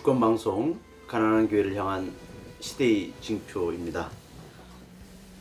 [0.00, 2.10] 주권 방송 가난한 교회를 향한
[2.58, 4.10] 시대의 징표입니다.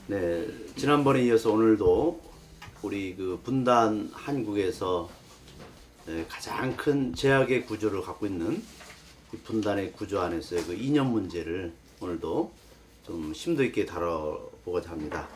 [0.07, 2.21] 네, 지난번에 이어서 오늘도
[2.81, 5.09] 우리 그 분단 한국에서
[6.07, 8.61] 네, 가장 큰 제약의 구조를 갖고 있는
[9.33, 11.71] 이 분단의 구조 안에서의 그 이념 문제를
[12.01, 12.51] 오늘도
[13.05, 15.29] 좀 심도 있게 다뤄보고자 합니다.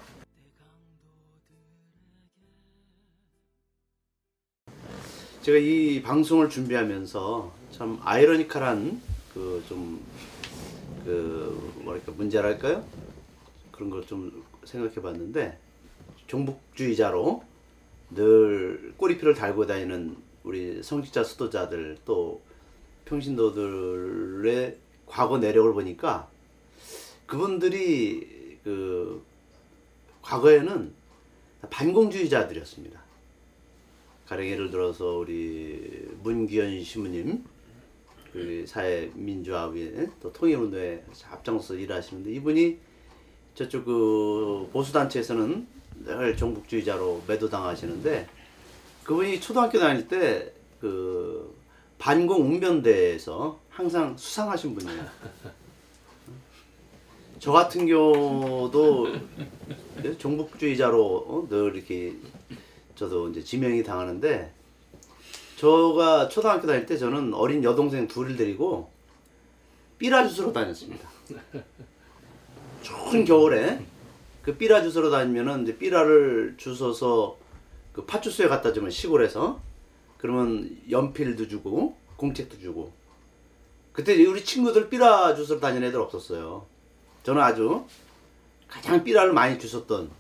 [5.44, 11.06] 제가 이 방송을 준비하면서 참 아이러니컬한 그좀그
[11.84, 12.86] 뭐랄까 문제랄까요?
[13.72, 15.58] 그런 걸 좀 생각해 봤는데
[16.28, 17.44] 종북주의자로
[18.12, 22.42] 늘 꼬리표를 달고 다니는 우리 성직자 수도자들 또
[23.06, 26.30] 평신도들의 과거 내력을 보니까
[27.26, 29.22] 그분들이 그
[30.22, 30.94] 과거에는
[31.70, 33.02] 반공주의자들이었습니다.
[34.28, 37.44] 가령 예를 들어서 우리 문기현 신부님
[38.34, 42.78] 그 사회 민주화 위에 또 통일 운동에 앞장서 일하시는데 이분이
[43.56, 45.68] 저쪽 그 보수 단체에서는
[46.06, 48.28] 늘 종북주의자로 매도당하시는데
[49.04, 51.56] 그분이 초등학교 다닐 때 그
[51.98, 55.06] 반공 웅변대에서 항상 수상하신 분이에요.
[57.40, 59.14] 저 같은 경우도
[60.18, 62.18] 종북주의자로 어, 늘 이렇게
[62.96, 64.52] 저도 이제 지명이 당하는데
[65.64, 68.92] 저가 초등학교 다닐 때 저는 어린 여동생 둘을 데리고
[69.98, 71.08] 삐라 주스로 다녔습니다.
[72.84, 73.82] 추운 겨울에
[74.42, 77.38] 그 삐라 주스로 다니면은 이제 삐라를 주워서
[77.94, 79.62] 그 팥주스에 갖다 주면 시골에서
[80.18, 82.92] 그러면 연필도 주고 공책도 주고
[83.94, 86.66] 그때 우리 친구들 삐라 주스로 다니는 애들 없었어요.
[87.24, 87.86] 저는 아주
[88.68, 90.12] 가장 삐라를 많이 주웠던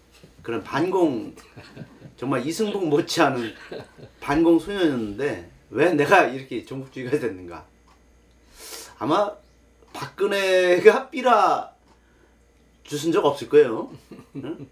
[0.43, 1.33] 그런 반공
[2.17, 3.53] 정말 이승복 못지않은
[4.19, 7.65] 반공 소년이었는데 왜 내가 이렇게 종북주의가 됐는가?
[8.99, 9.35] 아마
[9.93, 11.73] 박근혜가 삐라
[12.83, 13.91] 주신 적 없을 거예요.
[14.35, 14.67] 응?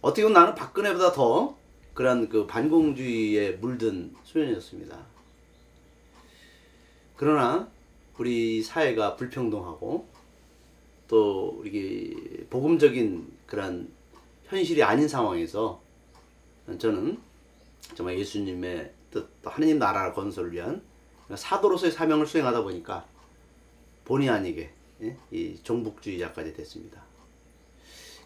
[0.00, 1.56] 어떻게 보면 나는 박근혜보다 더
[1.92, 4.96] 그런 그 반공주의에 물든 소년이었습니다.
[7.16, 7.68] 그러나
[8.16, 10.06] 우리 사회가 불평등하고
[11.08, 13.90] 또 이게 복음적인 그런
[14.50, 15.80] 현실이 아닌 상황에서
[16.78, 17.18] 저는
[17.94, 20.82] 정말 예수님의 뜻, 또 하느님 나라 건설을 위한
[21.32, 23.06] 사도로서의 사명을 수행하다 보니까
[24.04, 24.70] 본의 아니게
[25.02, 25.16] 예?
[25.30, 27.00] 이 종북주의자까지 됐습니다.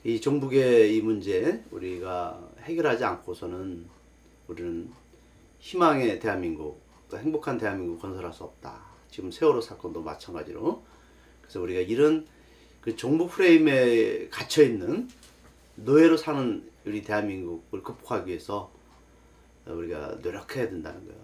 [0.02, 3.86] 이 종북의 이 문제 우리가 해결하지 않고서는
[4.48, 4.90] 우리는
[5.60, 6.80] 희망의 대한민국,
[7.10, 8.82] 또 행복한 대한민국 건설할 수 없다.
[9.10, 10.82] 지금 세월호 사건도 마찬가지로.
[11.42, 12.26] 그래서 우리가 이런
[12.80, 15.08] 그 종북 프레임에 갇혀 있는
[15.76, 18.70] 노예로 사는 우리 대한민국을 극복하기 위해서
[19.66, 21.20] 우리가 노력해야 된다는 거예요.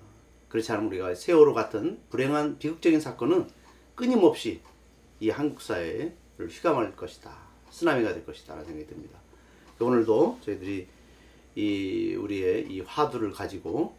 [0.49, 3.47] 그렇지 않으면 우리가 세월호 같은 불행한 비극적인 사건은
[3.95, 4.61] 끊임없이
[5.21, 7.37] 이 한국 사회를 휘감을 것이다.
[7.71, 8.55] 쓰나미가 될 것이다.
[8.55, 9.19] 라는 생각이 듭니다.
[9.79, 10.87] 오늘도 저희들이
[11.55, 13.95] 이 우리의 이 화두를 가지고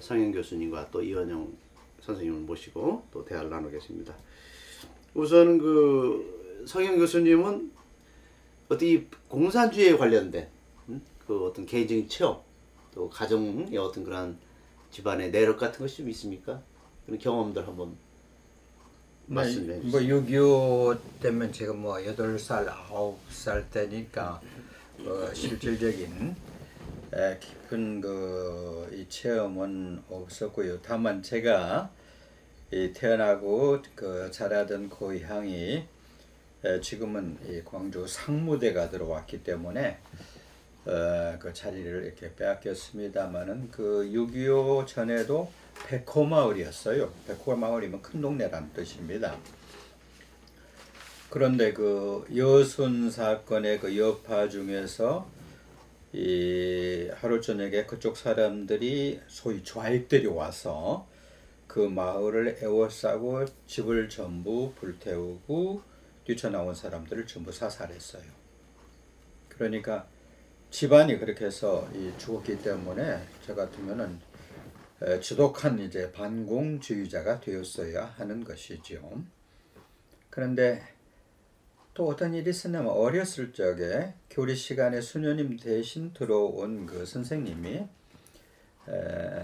[0.00, 1.52] 성현 교수님과 또 이원영
[2.00, 4.14] 선생님을 모시고 또 대화를 나누겠습니다.
[5.14, 7.70] 우선 그 성현 교수님은
[8.72, 10.48] 어디 공산주의에 관련된
[11.26, 12.40] 그 어떤 개인적인 체험
[12.94, 14.38] 또 가정의 어떤 그런
[14.90, 16.60] 집안의 내력 같은 것이 좀 있습니까?
[17.06, 17.96] 그런 경험들 한번
[19.26, 19.92] 말씀해 주세요.
[19.92, 24.40] 뭐6.25 때면 제가 뭐 8살, 9살 때니까
[25.04, 26.36] 어, 실질적인
[27.14, 30.80] 에, 깊은 그 이 체험은 없었고요.
[30.82, 31.90] 다만 제가
[32.70, 35.86] 이 태어나고 그 자라던 고향이 에,
[36.80, 39.98] 지금은 이 광주 상무대가 들어왔기 때문에
[40.84, 45.50] 어, 그 자리를 이렇게 빼앗겼습니다만은 그 6.25 전에도
[45.86, 47.12] 백호마을이었어요.
[47.26, 49.36] 백호마을이면 큰 동네라는 뜻입니다.
[51.30, 55.28] 그런데 그 여순 사건의 그 여파 중에서
[56.12, 61.06] 이 하루 저녁에 그쪽 사람들이 소위 좌익들이 와서
[61.66, 65.91] 그 마을을 에워싸고 집을 전부 불태우고
[66.24, 68.22] 뛰쳐나온 사람들을 전부 사살했어요.
[69.48, 70.06] 그러니까
[70.70, 71.88] 집안이 그렇게 해서
[72.18, 74.20] 죽었기 때문에 저 같으면은
[75.20, 79.22] 지독한 이제 반공주의자가 되었어야 하는 것이죠.
[80.30, 80.82] 그런데
[81.94, 87.86] 또 어떤 일이 있었냐면 어렸을 적에 교리 시간에 수녀님 대신 들어온 그 선생님이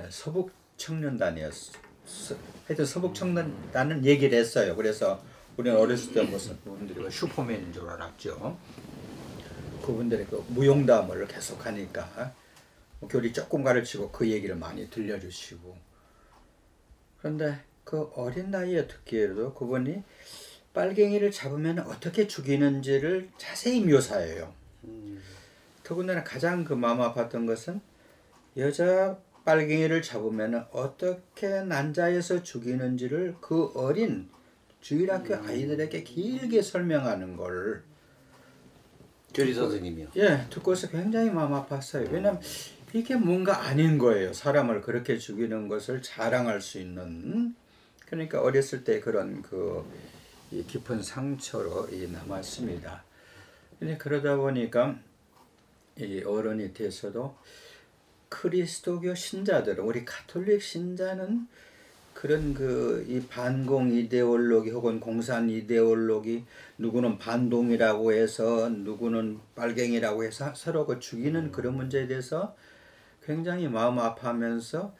[0.08, 1.72] 서북 청년단이었어.
[2.66, 4.74] 하여튼 서북 청년단은 얘기를 했어요.
[4.76, 5.22] 그래서
[5.58, 8.56] 우리는 어렸을 때 무슨 분들이 슈퍼맨인 줄 알았죠.
[9.84, 12.32] 그분들의 그 무용담을 계속 하니까
[13.10, 15.76] 교리 조금 가르치고 그 얘기를 많이 들려주시고
[17.18, 20.04] 그런데 그 어린 나이에 듣기에도 그분이
[20.74, 24.54] 빨갱이를 잡으면 어떻게 죽이는지를 자세히 묘사해요.
[25.82, 27.80] 더군다나 가장 그 마음 아팠던 것은
[28.56, 34.28] 여자 빨갱이를 잡으면 어떻게 난자에서 죽이는지를 그 어린
[34.88, 37.82] 주일 학교 아이들에게 길게 설명하는 걸
[39.34, 40.08] 교리 선생님이요.
[40.16, 42.10] 예, 듣고서 굉장히 마음 아팠어요.
[42.10, 42.40] 왜냐면
[42.94, 44.32] 이게 뭔가 아닌 거예요.
[44.32, 47.54] 사람을 그렇게 죽이는 것을 자랑할 수 있는
[48.06, 53.04] 그러니까 어렸을 때 그런 그이 깊은 상처로 이 남았습니다.
[53.78, 54.98] 근데 그러다 보니까
[55.98, 57.36] 이 어른이 돼서도
[58.30, 61.46] 그리스도교 신자들은 우리 가톨릭 신자는
[62.18, 66.44] 그런 그 이 반공 이데올로기 혹은 공산 이데올로기
[66.78, 72.56] 누구는 반동이라고 해서 누구는 빨갱이라고 해서 서로 그 죽이는 그런 문제에 대해서
[73.24, 74.96] 굉장히 마음 아파하면서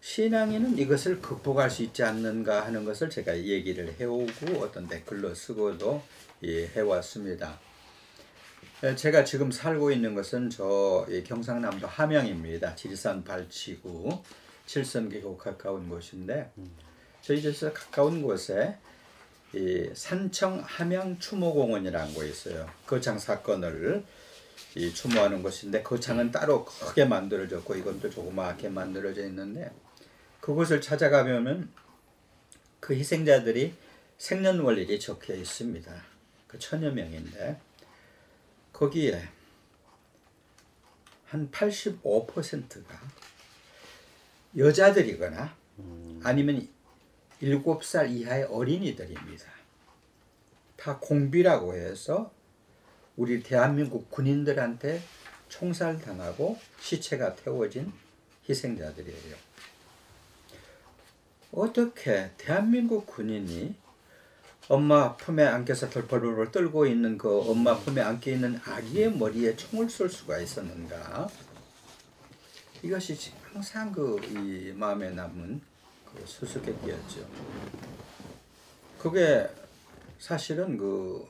[0.00, 6.00] 신앙인은 이것을 극복할 수 있지 않는가 하는 것을 제가 얘기를 해오고 어떤 댓글로 쓰고도
[6.44, 7.58] 예, 해왔습니다.
[8.84, 12.76] 에, 제가 지금 살고 있는 것은 저이 경상남도 함양입니다.
[12.76, 14.22] 지리산 발치구
[14.66, 16.50] 칠성 계곡 가까운 곳인데
[17.22, 18.78] 저희 집에서 가까운 곳에
[19.52, 22.68] 이 산청 함양 추모공원이라는 곳이 있어요.
[22.86, 24.04] 거창 사건을
[24.76, 29.72] 이 추모하는 곳인데 거창은 따로 크게 만들어졌고 이건 또 조그맣게 만들어져 있는데
[30.40, 31.68] 그곳을 찾아가면은
[32.78, 33.74] 그 희생자들이
[34.18, 35.92] 생년월일이 적혀 있습니다.
[36.46, 37.60] 그 천여 명인데
[38.72, 39.28] 거기에
[41.26, 43.00] 한 85%가
[44.56, 45.56] 여자들이거나
[46.22, 46.68] 아니면
[47.42, 49.44] 7살 이하의 어린이들입니다.
[50.76, 52.32] 다 공비라고 해서
[53.16, 55.02] 우리 대한민국 군인들한테
[55.48, 57.92] 총살당하고 시체가 태워진
[58.48, 59.36] 희생자들이에요.
[61.52, 63.74] 어떻게 대한민국 군인이
[64.68, 70.08] 엄마 품에 안겨서 덜벌벌 떨고 있는 그 엄마 품에 안겨 있는 아기의 머리에 총을 쏠
[70.08, 71.28] 수가 있었는가?
[72.82, 73.18] 이것이
[73.52, 75.60] 항상 그 이 마음에 남은
[76.04, 77.26] 그 수수께끼였죠.
[78.98, 79.48] 그게
[80.18, 81.26] 사실은 그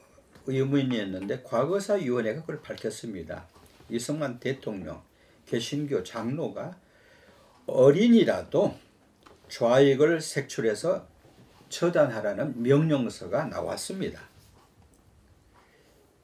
[0.46, 3.46] 의문이었는데 과거사위원회가 그걸 밝혔습니다.
[3.88, 5.02] 이승만 대통령,
[5.46, 6.76] 개신교 장로가
[7.66, 8.78] 어린이라도
[9.48, 11.06] 좌익을 색출해서
[11.70, 14.20] 처단하라는 명령서가 나왔습니다.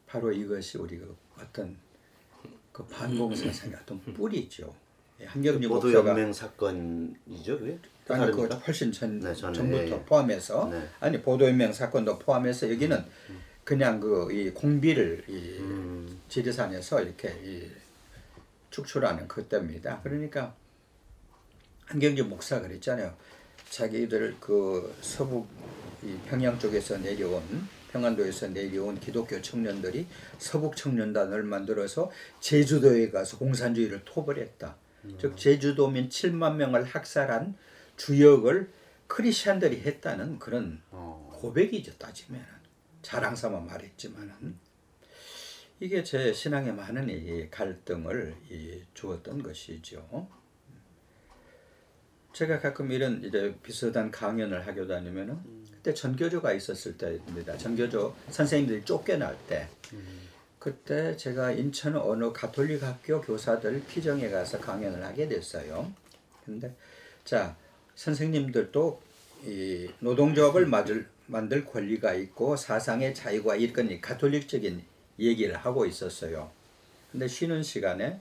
[0.06, 1.76] 바로 이것이 우리 그 어떤
[2.72, 4.85] 그 반공사상의 어떤 뿌리죠.
[5.20, 5.26] 예,
[5.68, 7.78] 보도 목사가 연맹 사건이죠, 그게?
[8.08, 8.46] 아니 그?
[8.46, 10.02] 훨씬 전 네, 전에, 전부터 예, 예.
[10.04, 10.88] 포함해서 네.
[11.00, 13.04] 아니 보도연맹 사건도 포함해서 여기는
[13.64, 16.20] 그냥 그 이 공비를 이 음.
[16.28, 17.68] 지리산에서 이렇게 이
[18.70, 20.00] 축출하는 그때입니다.
[20.02, 20.54] 그러니까
[21.86, 23.14] 한경재 목사 그랬잖아요.
[23.70, 25.48] 자기들 그 서북
[26.02, 27.42] 이 평양 쪽에서 내려온
[27.92, 30.06] 평안도에서 내려온 기독교 청년들이
[30.38, 32.10] 서북 청년단을 만들어서
[32.40, 34.76] 제주도에 가서 공산주의를 토벌했다.
[35.20, 37.56] 즉 제주도민 7만 명을 학살한
[37.96, 38.70] 주역을
[39.06, 41.30] 크리스천들이 했다는 그런 어.
[41.34, 42.44] 고백이죠 따지면
[43.02, 44.58] 자랑 삼아 말했지만은
[45.78, 50.28] 이게 제 신앙에 많은 이 갈등을 이 주었던 것이죠.
[52.32, 55.38] 제가 가끔 이런 이제 비슷한 강연을 하고 다니면은
[55.70, 57.56] 그때 전교조가 있었을 때입니다.
[57.56, 59.68] 전교조 선생님들이 쫓겨날 때
[60.66, 65.92] 그때 제가 인천 어느 가톨릭 학교 교사들 피정에 가서 강연을 하게 됐어요.
[66.44, 66.74] 근데
[67.24, 67.56] 자
[67.94, 69.00] 선생님들도
[69.44, 74.82] 이 노동조합을 만들, 만들 권리가 있고 사상의 자유가 이 가톨릭적인
[75.20, 76.50] 얘기를 하고 있었어요.
[77.12, 78.20] 근데 쉬는 시간에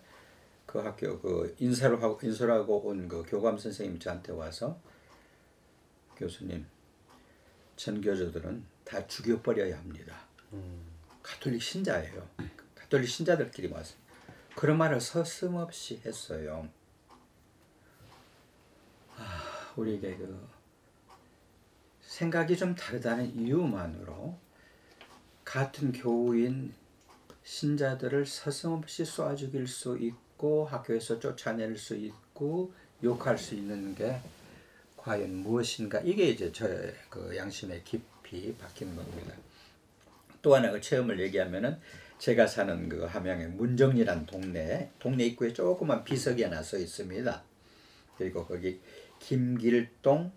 [0.67, 4.79] 그 학교 그 인사를 하고 인사를 하고 온 그 교감 선생님이 저한테 와서
[6.15, 6.63] 교수님
[7.75, 10.27] 전교조들은 다 죽여버려야 합니다.
[11.25, 12.27] 가톨릭 신자예요.
[12.75, 13.95] 가톨릭 신자들끼리 와서
[14.55, 16.69] 그런 말을 서슴없이 했어요.
[19.17, 20.47] 아, 우리에게 그
[22.01, 24.37] 생각이 좀 다르다는 이유만으로
[25.43, 26.75] 같은 교우인
[27.43, 32.71] 신자들을 서슴없이 쏴 죽일 수 있고 학교에서 쫓아낼 수 있고
[33.03, 34.19] 욕할 수 있는 게
[34.95, 39.33] 과연 무엇인가 이게 이제 저의 그 양심에 깊이 박힌 겁니다.
[40.45, 41.75] 또 하나 그 체험을 얘기하면은
[42.19, 47.43] 제가 사는 그 함양의 문정리란 동네 동네 입구에 조그만 비석이 하나 서 있습니다.
[48.15, 48.79] 그리고 거기
[49.17, 50.31] 김길동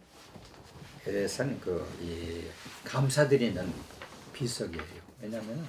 [1.06, 2.42] 에선 그이
[2.84, 3.70] 감사드리는
[4.32, 4.82] 비석이에요.
[5.20, 5.66] 왜냐하면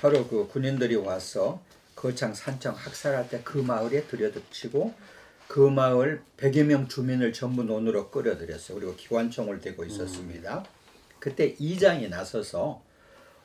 [0.00, 1.60] 바로 그 군인들이 와서
[1.96, 4.94] 거창 산청 학살할 때 그 마을에 들여닥치고
[5.48, 8.78] 그 마을 100여 명 주민을 전부 논으로 끌어들였어요.
[8.78, 10.64] 그리고 기관총을 대고 있었습니다.
[11.18, 12.88] 그때 이장이 나서서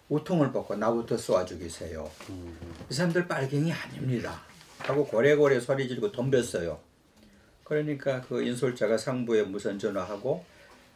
[0.10, 2.10] 우통을 벗고 나부터 쏘아 죽이세요.
[2.90, 4.42] 이 사람들 빨갱이 아닙니다.
[4.80, 6.80] 하고 고래고래 소리 지르고 덤볐어요.
[7.64, 10.46] 그러니까 그 인솔자가 상부에 무선 전화하고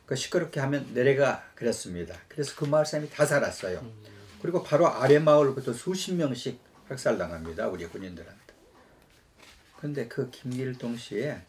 [0.05, 2.15] 그 시끄럽게 하면 내려가 그랬습니다.
[2.27, 3.83] 그래서 그 마을 사람이 다 살았어요.
[4.41, 7.67] 그리고 바로 아래 마을부터 수십 명씩 학살당합니다.
[7.67, 8.39] 우리 군인들한테.
[9.79, 11.41] 근데 그 김길동 씨의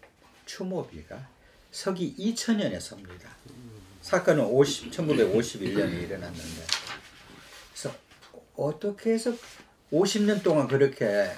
[0.46, 1.28] 추모비가
[1.70, 3.28] 서기 2000년에 섭니다.
[4.02, 6.79] 사건은 50, 1951년에 일어났는데
[8.56, 9.32] 어떻게 해서
[9.92, 11.30] 50년 동안 그렇게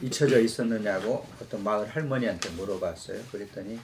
[0.00, 3.22] 잊혀져 있었느냐고 어떤 마을 할머니한테 물어봤어요.
[3.32, 3.80] 그랬더니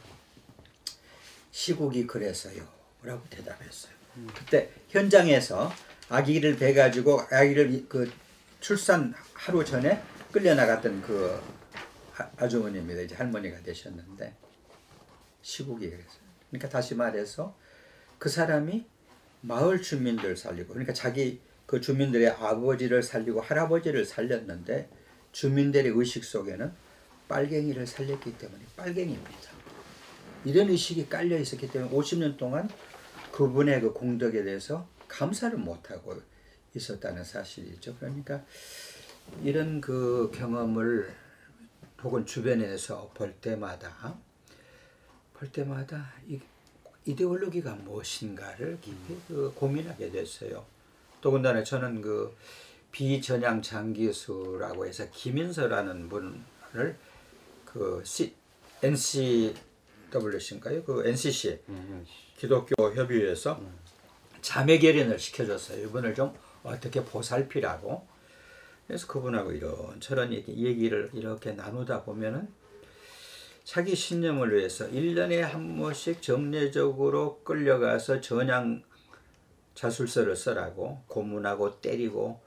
[1.51, 2.67] 시국이 그래서요.
[3.03, 3.93] 라고 대답했어요.
[4.35, 5.73] 그때 현장에서
[6.09, 8.11] 아기를 배 가지고 아기를 그
[8.61, 11.41] 출산 하루 전에 끌려 나갔던 그
[12.17, 13.03] 아- 아주머니입니다.
[13.03, 14.35] 이제 할머니가 되셨는데
[15.43, 16.25] 시국이 그랬어요.
[16.51, 17.57] 그러니까 다시 말해서
[18.19, 18.87] 그 사람이
[19.43, 21.41] 마을 주민들 살리고 그러니까 자기
[21.75, 24.89] 그 주민들의 아버지를 살리고 할아버지를 살렸는데
[25.33, 26.73] 주민들의 의식 속에는
[27.27, 29.51] 빨갱이를 살렸기 때문에 빨갱이입니다.
[30.45, 32.69] 이런 의식이 깔려 있었기 때문에 50년 동안
[33.33, 36.15] 그분의 그 공덕에 대해서 감사를 못하고
[36.77, 37.97] 있었다는 사실이죠.
[37.99, 38.45] 그러니까
[39.43, 41.13] 이런 그 경험을
[42.05, 44.17] 혹은 주변에서 볼 때마다
[45.33, 46.39] 볼 때마다 이
[47.05, 50.73] 이데올로기가 무엇인가를 깊이 그 고민하게 됐어요.
[51.25, 52.37] 더군다나 저는 그
[52.93, 56.99] 비전향 장기수라고 해서 김인서라는 분을
[57.65, 58.35] 그 C,
[58.83, 60.85] NCWC인가요?
[60.85, 61.61] 그 NCC
[62.37, 63.59] 기독교 협의회에서
[64.43, 65.87] 자매 결연을 시켜줬어요.
[65.87, 68.07] 이분을 좀 어떻게 보살피라고.
[68.87, 72.49] 그래서 그분하고 이런 저런 얘기, 얘기를 이렇게 나누다 보면은
[73.65, 78.83] 자기 신념을 위해서 1년에 한 번씩 정례적으로 끌려가서 전향
[79.75, 82.41] 자술서를 써라고 고문하고 때리고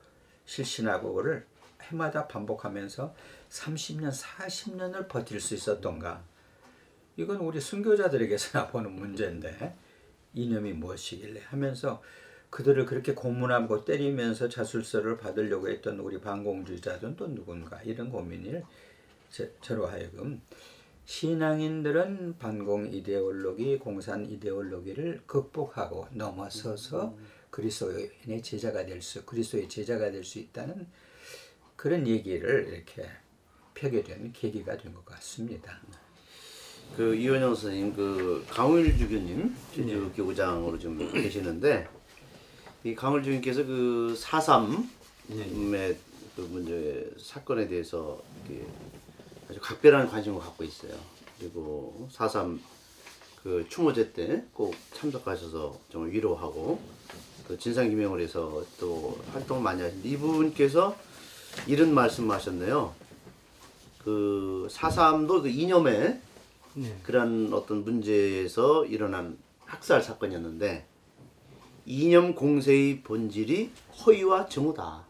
[0.45, 1.45] 실신하고 그를
[1.83, 3.13] 해마다 반복하면서
[3.49, 6.23] 30년, 40년을 버틸 수 있었던가.
[7.17, 9.75] 이건 우리 순교자들에게서나 보는 문제인데
[10.33, 12.01] 이념이 무엇이길래 하면서
[12.49, 18.63] 그들을 그렇게 고문하고 때리면서 자술서를 받으려고 했던 우리 반공주의자들은 또 누군가 이런 고민을
[19.29, 20.41] 제- 저로 하여금
[21.07, 27.15] 신앙인들은 반공 이데올로기, 공산 이데올로기를 극복하고 넘어서서
[27.49, 30.85] 그리스도인의 제자가 될 수, 그리스도의 제자가 될 수 있다는
[31.77, 33.09] 그런 얘기를 이렇게
[33.73, 35.79] 펴게 된 계기가 된 것 같습니다.
[36.97, 41.87] 그 이원영 선생님 그 강일 주교님 제주 교구장으로 좀 계시는데
[42.83, 45.97] 이 강일 주교님께서 그 사삼의
[46.35, 48.65] 그 문제 사건에 대해서 이렇게
[49.49, 50.93] 아주 각별한 관심을 갖고 있어요.
[51.39, 52.61] 그리고 사삼
[53.43, 56.81] 그 추모제 때 꼭 참석하셔서 정말 위로하고
[57.47, 60.97] 그 진상 규명을 해서 또 활동을 많이 하시는데 이분께서
[61.65, 62.93] 이런 말씀 하셨네요.
[64.03, 66.21] 그 사삼도 그 이념의
[67.03, 70.85] 그런 어떤 문제에서 일어난 학살 사건이었는데
[71.85, 73.71] 이념 공세의 본질이
[74.05, 75.05] 허위와 증오다.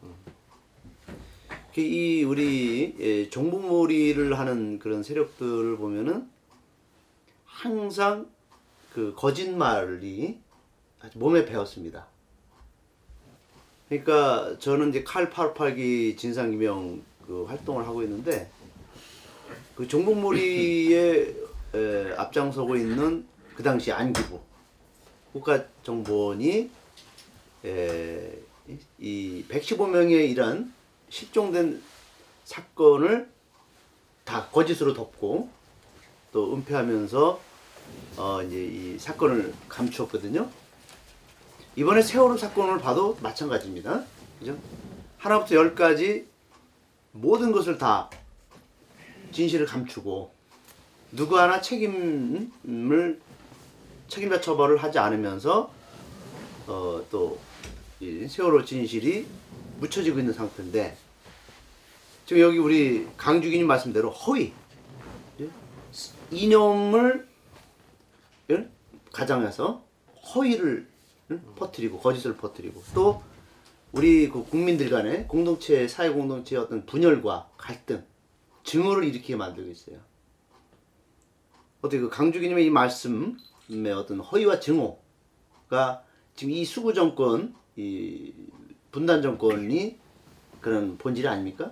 [1.82, 6.28] 그이 우리 예, 종북몰이를 하는 그런 세력들을 보면은
[7.46, 8.28] 항상
[8.92, 10.40] 그 거짓말이
[11.14, 12.08] 몸에 배었습니다.
[13.90, 18.50] 그러니까 저는 이제 칼 88기 진상규명 그 활동을 하고 있는데
[19.76, 21.36] 그 종북몰이에
[21.76, 24.40] 에, 앞장서고 있는 그 당시 안기부
[25.34, 26.72] 국가정보원이
[27.66, 30.76] 에, 이- 이 115명의 이런
[31.10, 31.82] 실종된
[32.46, 33.30] 사건을
[34.24, 35.50] 다 거짓으로 덮고
[36.32, 37.40] 또 은폐하면서
[38.18, 40.50] 어 이제 이 사건을 감추었거든요.
[41.76, 44.04] 이번에 세월호 사건을 봐도 마찬가지입니다.
[44.40, 44.58] 그죠?
[45.18, 46.28] 하나부터 열까지
[47.12, 48.10] 모든 것을 다
[49.32, 50.32] 진실을 감추고
[51.12, 53.22] 누구 하나 책임을
[54.08, 55.72] 책임자 처벌을 하지 않으면서
[56.68, 59.26] 어또이 세월호 진실이
[59.80, 60.98] 묻혀지고 있는 상태인데
[62.26, 64.54] 지금 여기 우리 강주기님 말씀대로 허위
[65.40, 65.50] 예?
[66.32, 67.28] 이념을
[68.52, 68.70] 예?
[69.14, 69.86] 가장해서
[70.34, 70.88] 허위를
[71.32, 71.40] 예?
[71.56, 73.24] 퍼뜨리고 거짓을 퍼뜨리고 또
[73.92, 78.04] 우리 그 국민들 간의 공동체 사회 공동체의 어떤 분열과 갈등
[78.64, 80.00] 증오를 일으키게 만들고 있어요.
[81.80, 86.04] 어떻게 그 강주기님의 이 말씀의 어떤 허위와 증오가
[86.36, 88.34] 지금 이 수구 정권, 이
[88.98, 89.96] 분단 정권이
[90.60, 91.72] 그런 본질이 아닙니까?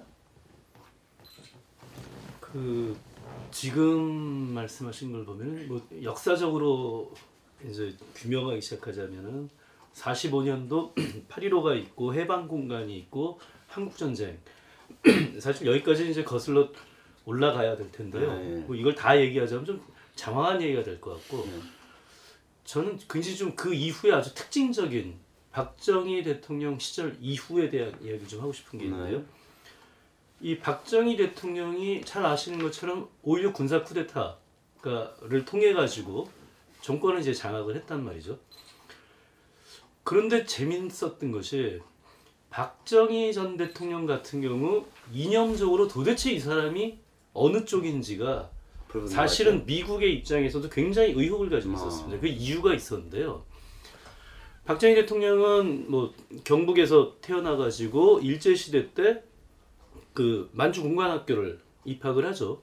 [2.39, 2.95] 그
[3.49, 7.11] 지금 말씀하신 걸 보면 뭐 역사적으로
[7.67, 9.49] 이제 규명하기 시작하자면은
[9.95, 10.93] 45년도
[11.27, 13.39] 8.15가 있고 해방 공간이 있고
[13.69, 14.37] 한국 전쟁
[15.41, 16.69] 사실 여기까지 이제 거슬러
[17.25, 18.37] 올라가야 될 텐데요.
[18.37, 18.57] 네.
[18.67, 19.81] 뭐 이걸 다 얘기하자면 좀
[20.13, 21.59] 장황한 얘기가 될 것 같고 네.
[22.65, 25.24] 저는 굉장히 좀 그 이후에 아주 특징적인
[25.55, 29.19] 박정희 대통령 시절 이후에 대한 이야기 좀 하고 싶은 게 있는데요.
[29.19, 29.25] 네.
[30.41, 36.29] 이 박정희 대통령이 잘 아시는 것처럼 5.16 군사 쿠데타를 통해 가지고
[36.81, 38.37] 정권을 이제 장악을 했단 말이죠.
[40.03, 41.81] 그런데 재밌었던 것이
[42.49, 46.99] 박정희 전 대통령 같은 경우 이념적으로 도대체 이 사람이
[47.33, 48.51] 어느 쪽인지가.
[49.07, 51.77] 사실은 미국의 입장에서도 굉장히 의혹을 가지고 아.
[51.77, 52.19] 있었습니다.
[52.19, 53.45] 그 이유가 있었는데요.
[54.65, 59.21] 박정희 대통령은 뭐 경북에서 태어나가지고 일제 시대 때
[60.13, 62.61] 그 만주 공관학교를 입학을 하죠.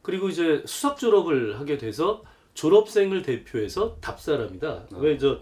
[0.00, 2.22] 그리고 이제 수석 졸업을 하게 돼서
[2.54, 4.84] 졸업생을 대표해서 답사랍니다.
[4.92, 5.40] 왜저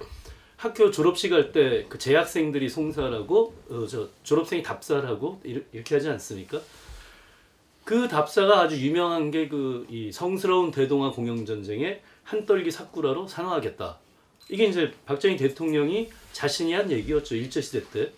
[0.57, 4.63] 학교 졸업식 할 때 그 재학생들이 송사하고 어, 저 졸업생이
[5.45, 6.59] 이렇- 이렇게 하지 않습니까?
[7.85, 13.99] 그 답사가 아주 유명한 게 그 이 성스러운 대동아 공영 전쟁의 한떨기 사쿠라로 산화하겠다.
[14.51, 18.13] 이게 이제 박정희 대통령이 자신이 한 얘기였죠 일제 시대 때.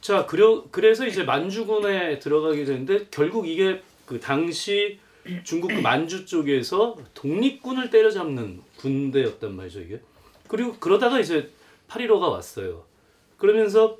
[0.00, 4.98] 자, 그려, 그래서 이제 만주군에 들어가게 되는데 결국 이게 그 당시
[5.44, 10.00] 중국 그 만주 쪽에서 독립군을 때려잡는 군대였단 말이죠 이게.
[10.46, 11.50] 그리고 그러다가 이제
[11.88, 12.84] 8.15가 왔어요.
[13.38, 13.96] 그러면서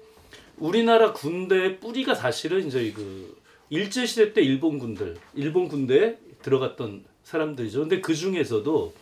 [0.58, 3.34] 우리나라 군대의 뿌리가 사실은 이제 그
[3.70, 7.80] 일제 시대 때 일본 군들, 일본 군대에 들어갔던 사람들이죠.
[7.80, 8.92] 근데 그 중에서도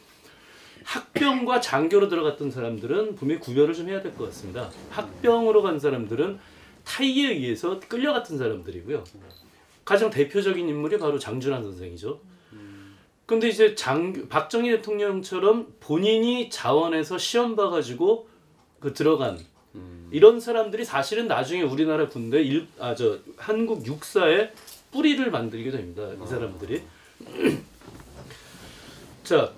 [0.84, 4.70] 학병과 장교로 들어갔던 사람들은 분명히 구별을 좀 해야 될 것 같습니다.
[4.90, 6.38] 학병으로 간 사람들은
[6.84, 9.04] 타이에 의해서 끌려갔던 사람들이고요.
[9.84, 12.20] 가장 대표적인 인물이 바로 장준환 선생이죠.
[13.26, 18.28] 근데 이제 장 박정희 대통령처럼 본인이 자원해서 시험 봐가지고
[18.80, 19.38] 그 들어간
[20.10, 24.52] 이런 사람들이 사실은 나중에 우리나라 군대 일아저 한국 육사의
[24.90, 26.06] 뿌리를 만들게 됩니다.
[26.22, 26.82] 이 사람들이.
[29.24, 29.52] 자,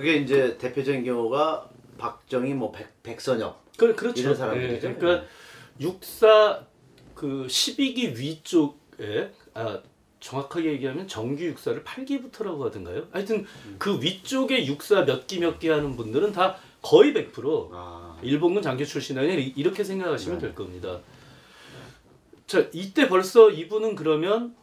[0.00, 4.20] 그게 이제 대표적인 경우가 박정희 뭐 백, 백선엽 그 그렇죠.
[4.20, 4.88] 이런 사람들이죠.
[4.88, 5.26] 예, 그러니까
[5.80, 6.64] 육사
[7.14, 9.80] 그 12기 위쪽에 아
[10.20, 13.06] 정확하게 얘기하면 정규 육사를 8기부터라고 하던가요?
[13.12, 13.46] 하여튼
[13.78, 18.84] 그 위쪽에 육사 몇 기 몇 기 하는 분들은 다 거의 100% 아, 일본군 장교
[18.84, 20.46] 출신 아니야 이렇게 생각하시면 네.
[20.46, 21.00] 될 겁니다.
[22.46, 24.54] 자 이때 벌써 이분은 그러면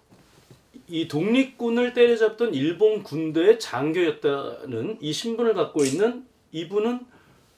[0.89, 7.01] 이 독립군을 때려잡던 일본 군대의 장교였다는 이 신분을 갖고 있는 이분은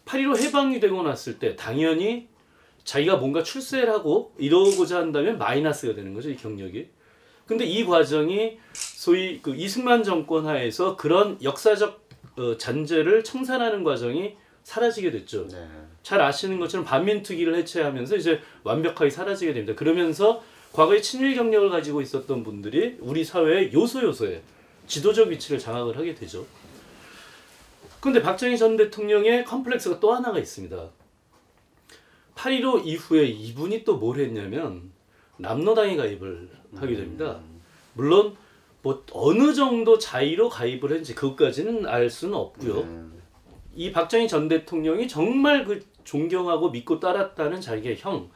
[0.06, 2.28] 8.15 해방이 되고 났을 때 당연히
[2.84, 6.90] 자기가 뭔가 출세를 하고 이러고자 한다면 마이너스가 되는 거죠 이 경력이.
[7.46, 15.12] 근데 이 과정이 소위 그 이승만 정권 하에서 그런 역사적 어, 잔재를 청산하는 과정이 사라지게
[15.12, 15.48] 됐죠.
[15.48, 15.68] 네.
[16.04, 19.76] 잘 아시는 것처럼 반민특위를 해체하면서 이제 완벽하게 사라지게 됩니다.
[19.76, 24.42] 그러면서 과거에 친일 경력을 가지고 있었던 분들이 우리 사회의 요소 요소에
[24.88, 26.46] 지도적 위치를 장악을 하게 되죠.
[28.00, 30.90] 근데 박정희 전 대통령의 컴플렉스가 또 하나가 있습니다.
[32.36, 34.92] 8.15 이후에 이분이 또 뭘 했냐면
[35.38, 37.42] 남로당에 가입을 하게 됩니다.
[37.94, 38.36] 물론
[38.82, 42.86] 뭐 어느 정도 자의로 가입을 했는지 그것까지는 알 수는 없고요.
[42.86, 43.04] 네.
[43.76, 48.30] 이 박정희 전 대통령이 정말 그 존경하고 믿고 따랐다는 자기의 형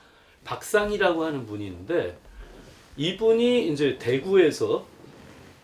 [0.44, 2.18] 박상이라고 하는 분이 있는데
[2.98, 4.86] 이분이 이제 대구에서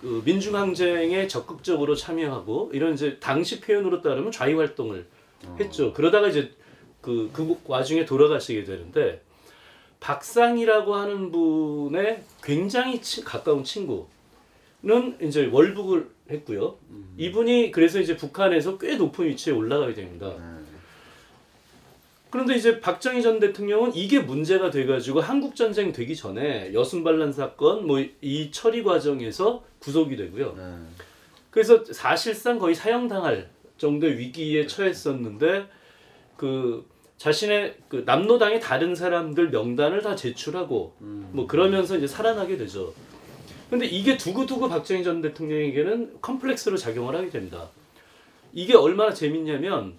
[0.01, 5.05] 그 민중항쟁에 적극적으로 참여하고 이런 이제 당시 표현으로 따르면 좌익 활동을
[5.59, 5.93] 했죠.
[5.93, 6.51] 그러다가 이제
[7.01, 9.21] 그, 그 와중에 돌아가시게 되는데
[9.99, 14.07] 박상이라고 하는 분의 굉장히 치- 가까운 친구는
[15.21, 16.77] 이제 월북을 했고요.
[17.17, 20.33] 이분이 그래서 이제 북한에서 꽤 높은 위치에 올라가게 됩니다.
[22.29, 27.87] 그런데 이제 박정희 전 대통령은 이게 문제가 돼가지고 한국 전쟁 되기 전에 여순 반란 사건
[27.87, 30.53] 뭐 이 처리 과정에서 구속이 되고요.
[30.55, 30.63] 네.
[31.49, 35.65] 그래서 사실상 거의 사형당할 정도의 위기에 처했었는데
[36.37, 36.85] 그
[37.17, 42.93] 자신의 그 남로당의 다른 사람들 명단을 다 제출하고 뭐 그러면서 이제 살아나게 되죠.
[43.69, 47.69] 근데 이게 두고두고 박정희 전 대통령에게는 컴플렉스로 작용을 하게 됩니다.
[48.53, 49.93] 이게 얼마나 재밌냐면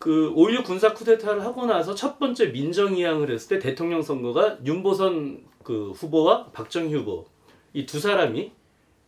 [0.00, 5.90] 그 5.16 군사 쿠데타를 하고 나서 첫 번째 민정이양을 했을 때 대통령 선거가 윤보선 그
[5.90, 7.26] 후보와 박정희 후보
[7.74, 8.50] 이 두 사람이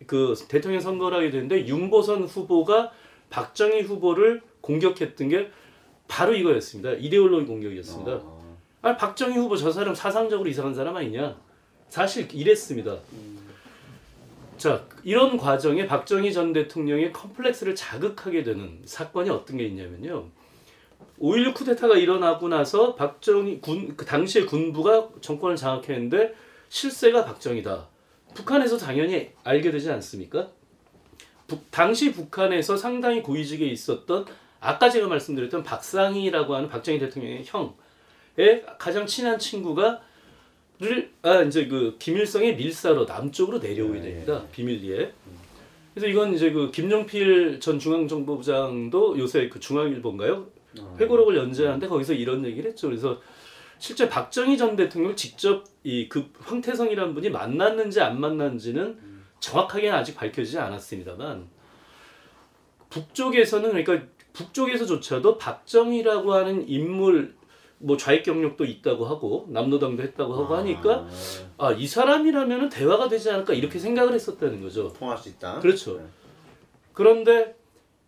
[0.06, 2.92] 그 대통령 선거를 하게 되는데 윤보선 후보가
[3.30, 5.50] 박정희 후보를 공격했던 게
[6.08, 6.92] 바로 이거였습니다.
[6.92, 8.12] 이데올로기 공격이었습니다.
[8.22, 8.56] 어.
[8.82, 11.34] 아 박정희 후보 저 사람 사상적으로 이상한 사람 아니냐?
[11.88, 12.98] 사실 이랬습니다.
[14.58, 20.26] 자 이런 과정에 박정희 전 대통령의 컴플렉스를 자극하게 되는 사건이 어떤 게 있냐면요.
[21.22, 26.34] 5.16 쿠데타가 일어나고 나서 박정희 군, 그 당시에 군부가 정권을 장악했는데
[26.68, 27.86] 실세가 박정희다.
[28.34, 30.48] 북한에서 당연히 알게 되지 않습니까?
[31.46, 34.24] 북- 당시 북한에서 상당히 고위직에 있었던
[34.60, 40.00] 아까 제가 말씀드렸던 박상희라고 하는 박정희 대통령의 형의 가장 친한 친구가
[40.80, 44.44] 를, 아, 이제 그 김일성의 밀사로 남쪽으로 내려오게 됩니다.
[44.50, 45.12] 비밀리에.
[45.94, 50.46] 그래서 이건 이제 그 김용필 전 중앙정보부장도 요새 그 중앙일보인가요?
[50.98, 52.88] 회고록을 연재하는데 거기서 이런 얘기를 했죠.
[52.88, 53.20] 그래서
[53.78, 58.98] 실제 박정희 전 대통령을 직접 이 그 황태성이라는 분이 만났는지 안 만났는지는
[59.40, 61.48] 정확하게는 아직 밝혀지지 않았습니다만
[62.90, 67.34] 북쪽에서는 그러니까 북쪽에서조차도 박정희라고 하는 인물
[67.78, 71.06] 뭐 좌익 경력도 있다고 하고 남노당도 했다고 하고 하니까
[71.58, 74.92] 아 이 사람이라면은 대화가 되지 않을까 이렇게 생각을 했었다는 거죠.
[74.92, 75.58] 통할 수 있다.
[75.60, 75.98] 그렇죠.
[75.98, 76.04] 네.
[76.92, 77.56] 그런데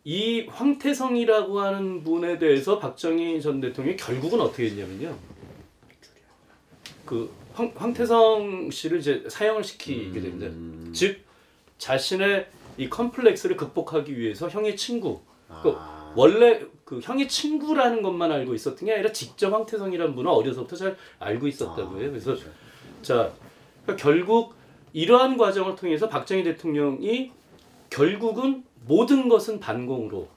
[0.04, 5.16] 이 황태성이라고 하는 분에 대해서 박정희 전 대통령이 결국은 어떻게 했냐면요.
[7.06, 10.46] 그 황, 황태성 씨를 이제 사형을 시키게 됩니다.
[10.46, 10.90] 음.
[10.94, 11.20] 즉
[11.78, 15.20] 자신의 이 컴플렉스를 극복하기 위해서 형의 친구,
[15.62, 16.12] 그 아.
[16.16, 21.48] 원래 그 형의 친구라는 것만 알고 있었던 게 아니라 직접 황태성이라는 분은 어려서부터 잘 알고
[21.48, 22.10] 있었다고 해요.
[22.10, 22.50] 그래서 그렇죠.
[23.00, 23.32] 자
[23.84, 24.54] 그러니까 결국
[24.92, 27.32] 이러한 과정을 통해서 박정희 대통령이
[27.90, 30.28] 결국은 모든 것은 반공으로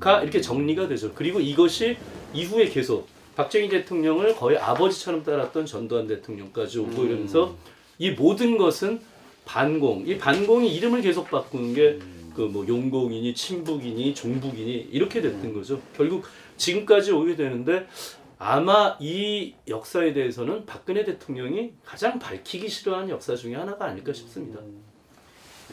[0.00, 1.12] 가 이렇게 정리가 되죠.
[1.14, 1.96] 그리고 이것이
[2.32, 7.54] 이후에 계속 박정희 대통령을 거의 아버지처럼 따랐던 전두환 대통령까지 오고 이러면서
[7.98, 9.00] 이 모든 것은
[9.44, 10.06] 반공.
[10.06, 11.98] 이 반공이 이름을 계속 바꾸는 게
[12.38, 15.80] 그 뭐 용공이니 친북이니 종북이니 이렇게 됐던 거죠.
[15.96, 16.24] 결국
[16.56, 17.88] 지금까지 오게 되는데
[18.38, 24.60] 아마 이 역사에 대해서는 박근혜 대통령이 가장 밝히기 싫어하는 역사 중에 하나가 아닐까 싶습니다.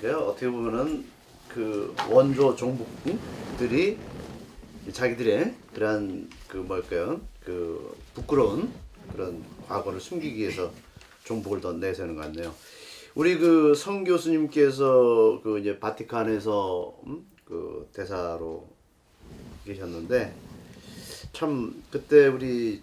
[0.02, 1.06] 그러니까 어떻게 보면은
[1.56, 3.98] 그 원조 종북들이
[4.92, 7.22] 자기들의 그런 그 뭘까요?
[7.46, 8.70] 그 부끄러운
[9.14, 10.70] 그런 과거를 숨기기 위해서
[11.24, 12.54] 종북을 더 내세우는 것 같네요.
[13.16, 17.26] 우리 그 성 교수님께서 그 이제 바티칸에서 음?
[17.46, 18.68] 그 대사로
[19.64, 20.34] 계셨는데
[21.32, 22.82] 참 그때 우리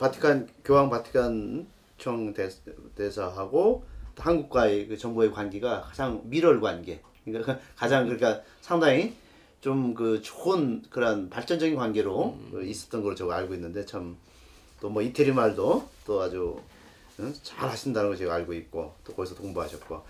[0.00, 1.64] 바티칸 교황 바티칸
[1.96, 2.48] 청 대,
[2.96, 3.84] 대사하고
[4.16, 7.00] 또 한국과의 그 정부의 관계가 가장 밀월 관계.
[7.24, 9.14] 그러니까 그 가장 그러니까 상당히
[9.60, 14.16] 좀 그 좋은 그런 발전적인 관계로 그 있었던 걸로 제가 알고 있는데 참
[14.80, 16.58] 또 뭐 이태리 말도 또 아주
[17.20, 17.34] 응?
[17.42, 20.02] 잘 하신다는 걸 제가 알고 있고 또 거기서 공부하셨고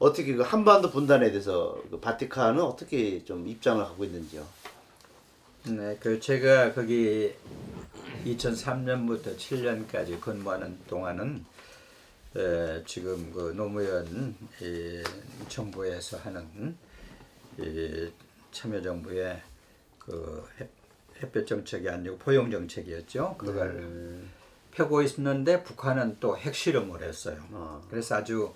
[0.00, 4.44] 어떻게 그 한반도 분단에 대해서 그 바티칸은 어떻게 좀 입장을 갖고 있는지요?
[5.68, 7.32] 네, 그 제가 거기
[8.24, 11.44] 2003년부터 7년까지 근무하는 동안은
[12.36, 15.02] 에, 지금 그 노무현 이
[15.48, 16.76] 정부에서 하는
[17.58, 18.10] 이
[18.52, 19.42] 참여정부의
[19.98, 20.70] 그 햇-
[21.22, 23.36] 햇볕 정책이 아니고 포용 정책이었죠.
[23.38, 24.22] 그걸
[24.72, 27.42] 펴고 있는데 북한은 또 핵실험을 했어요.
[27.50, 27.82] 어.
[27.90, 28.52] 그래서 아주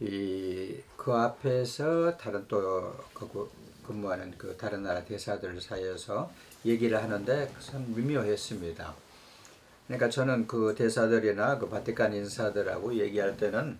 [0.00, 3.48] 이 그 앞에서 다른 또 그
[3.86, 6.28] 근무하는 그 다른 나라 대사들 사이에서
[6.64, 8.94] 얘기를 하는데 참 미묘했습니다.
[9.86, 13.78] 그러니까 저는 그 대사들이나 그 바티칸 인사들하고 얘기할 때는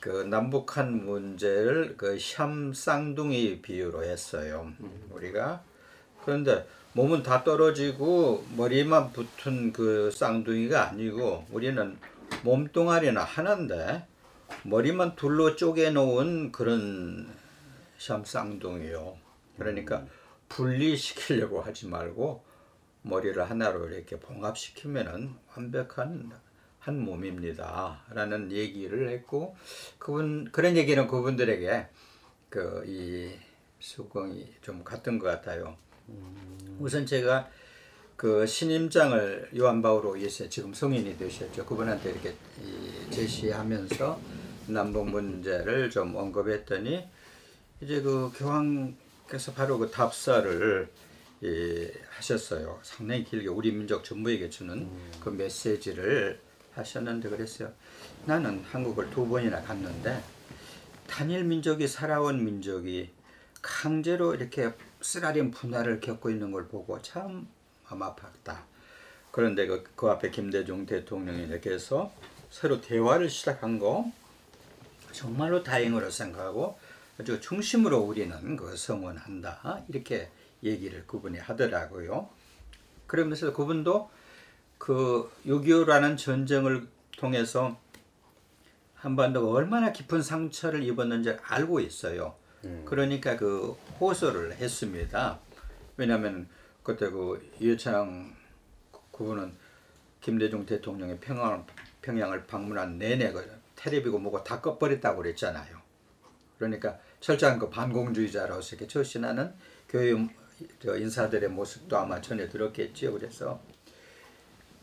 [0.00, 4.72] 그 남북한 문제를 그 샴 쌍둥이 비유로 했어요.
[5.10, 5.62] 우리가
[6.24, 11.98] 그런데 몸은 다 떨어지고 머리만 붙은 그 쌍둥이가 아니고 우리는
[12.42, 14.06] 몸뚱아리는 하나인데
[14.64, 17.28] 머리만 둘로 쪼개 놓은 그런
[17.98, 19.18] 샴 쌍둥이요.
[19.58, 20.04] 그러니까
[20.48, 22.42] 분리시키려고 하지 말고
[23.02, 26.32] 머리를 하나로 이렇게 봉합시키면은 완벽한
[26.78, 29.56] 한 몸입니다 라는 얘기를 했고
[29.98, 31.88] 그분 그런 얘기는 그분들에게
[32.48, 33.30] 그 이
[33.80, 35.76] 수긍이 좀 갔던 것 같아요.
[36.78, 37.48] 우선 제가
[38.16, 41.64] 그 신임장을 요한 바오로 2세 지금 성인이 되셨죠.
[41.64, 44.20] 그분한테 이렇게 이 제시하면서
[44.68, 47.08] 남북 문제를 좀 언급했더니
[47.80, 50.88] 이제 그 교황께서 바로 그 답사를
[51.42, 52.78] 예, 하셨어요.
[52.82, 54.88] 상당히 길게 우리 민족 전부에게 주는
[55.20, 56.40] 그 메시지를
[56.74, 57.72] 하셨는데 그랬어요.
[58.26, 60.22] 나는 한국을 두 번이나 갔는데
[61.06, 63.10] 단일 민족이 살아온 민족이
[63.62, 67.48] 강제로 이렇게 쓰라린 분할을 겪고 있는 걸 보고 참
[67.88, 68.58] 마음 아팠다.
[69.30, 72.12] 그런데 그, 그 앞에 김대중 대통령이 이렇게 해서
[72.50, 74.10] 서로 대화를 시작한 거
[75.12, 76.78] 정말로 다행으로 생각하고
[77.18, 79.84] 아주 중심으로 우리는 그 성원한다.
[79.88, 80.30] 이렇게
[80.62, 82.28] 얘기를 그분이 하더라고요.
[83.06, 84.10] 그러면서 그분도
[84.78, 87.78] 그 6.25라는 전쟁을 통해서
[88.94, 92.34] 한반도가 얼마나 깊은 상처를 입었는지 알고 있어요.
[92.84, 95.38] 그러니까 그 호소를 했습니다.
[95.96, 96.48] 왜냐하면
[96.82, 98.34] 그때 그 이해창
[99.12, 99.52] 그분은
[100.20, 101.66] 김대중 대통령이 평양
[102.02, 105.80] 평양을 방문한 내내 그 테레비고 뭐고 다 꺼버렸다고 그랬잖아요.
[106.58, 109.54] 그러니까 철저한 그 반공주의자로서 이렇게 저 신하는
[109.88, 110.28] 교회 저
[110.84, 113.12] 인사들의 모습도 아마 전에 들었겠지요.
[113.12, 113.60] 그래서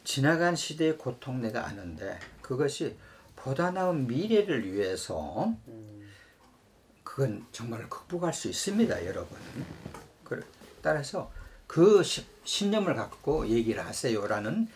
[0.03, 2.95] 지나간 시대의 고통 내가 아는데 그것이
[3.35, 5.53] 보다 나은 미래를 위해서
[7.03, 9.37] 그건 정말 극복할 수 있습니다, 여러분.
[10.23, 10.45] 그-
[10.81, 11.31] 따라서
[11.65, 14.67] 그 시- 신념을 갖고 얘기를 하세요라는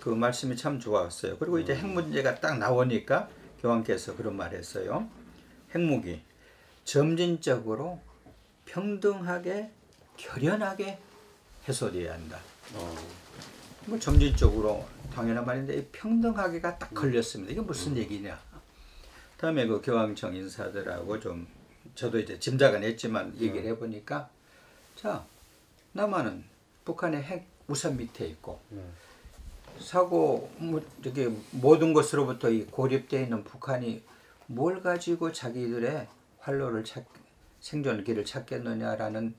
[0.00, 1.38] 그 말씀이 참 좋았어요.
[1.38, 3.28] 그리고 이제 핵 문제가 딱 나오니까
[3.60, 5.08] 교황께서 그런 말했어요.
[5.74, 6.22] 핵무기
[6.84, 8.00] 점진적으로
[8.66, 9.70] 평등하게
[10.16, 10.98] 결연하게
[11.68, 12.38] 해소돼야 한다.
[12.74, 12.94] 어,
[13.86, 17.52] 뭐 점진적으로 당연한 말인데 이 평등하게가 딱 걸렸습니다.
[17.52, 18.38] 이게 무슨 얘기냐?
[19.36, 21.46] 다음에 그 교황청 인사들하고 좀
[21.94, 24.30] 저도 이제 짐작은 했지만 얘기를 해보니까
[24.96, 25.24] 자
[25.92, 26.44] 남한은
[26.84, 28.60] 북한의 핵 우산 밑에 있고
[29.80, 34.02] 사고 뭐 이렇게 모든 것으로부터 이 고립되어 있는 북한이
[34.46, 36.06] 뭘 가지고 자기들의
[36.38, 37.04] 활로를 찾
[37.60, 39.34] 생존 길을 찾겠느냐라는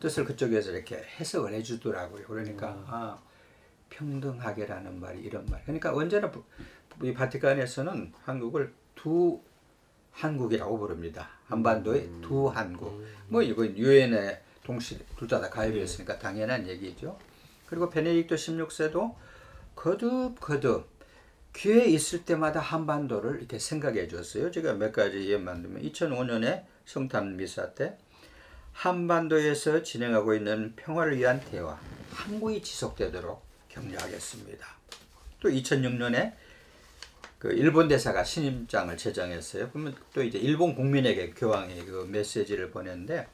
[0.00, 2.24] 뜻을 그쪽에서 이렇게 해석을 해주더라고요.
[2.26, 3.18] 그러니까 아
[3.90, 5.62] 평등하게라는 말이 이런 말.
[5.64, 6.42] 그러니까 언제나 부-
[7.02, 9.40] 이 바티칸에서는 한국을 두
[10.12, 11.28] 한국이라고 부릅니다.
[11.46, 13.04] 한반도의 두 한국.
[13.28, 17.18] 뭐 이건 유엔에 동시 둘다 다 가입했으니까 당연한 얘기죠.
[17.66, 19.14] 그리고 베네딕토 16세도
[19.76, 20.88] 거듭 거듭
[21.52, 24.50] 기회 있을 때마다 한반도를 이렇게 생각해 줬어요.
[24.50, 27.96] 제가 몇 가지 예만 들면 2005년에 성탄 미사 때
[28.72, 31.78] 한반도에서 진행하고 있는 평화를 위한 대화
[32.12, 34.66] 항구이 지속되도록 격려하겠습니다.
[35.40, 36.34] 또 2006년에
[37.38, 39.70] 그 일본 대사가 신임장을 제정했어요.
[39.70, 43.26] 그러면 또 이제 일본 국민에게 교황이 그 메시지를 보냈는데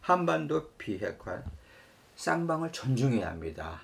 [0.00, 1.42] 한반도 비핵화
[2.16, 3.82] 쌍방을 존중해야 합니다.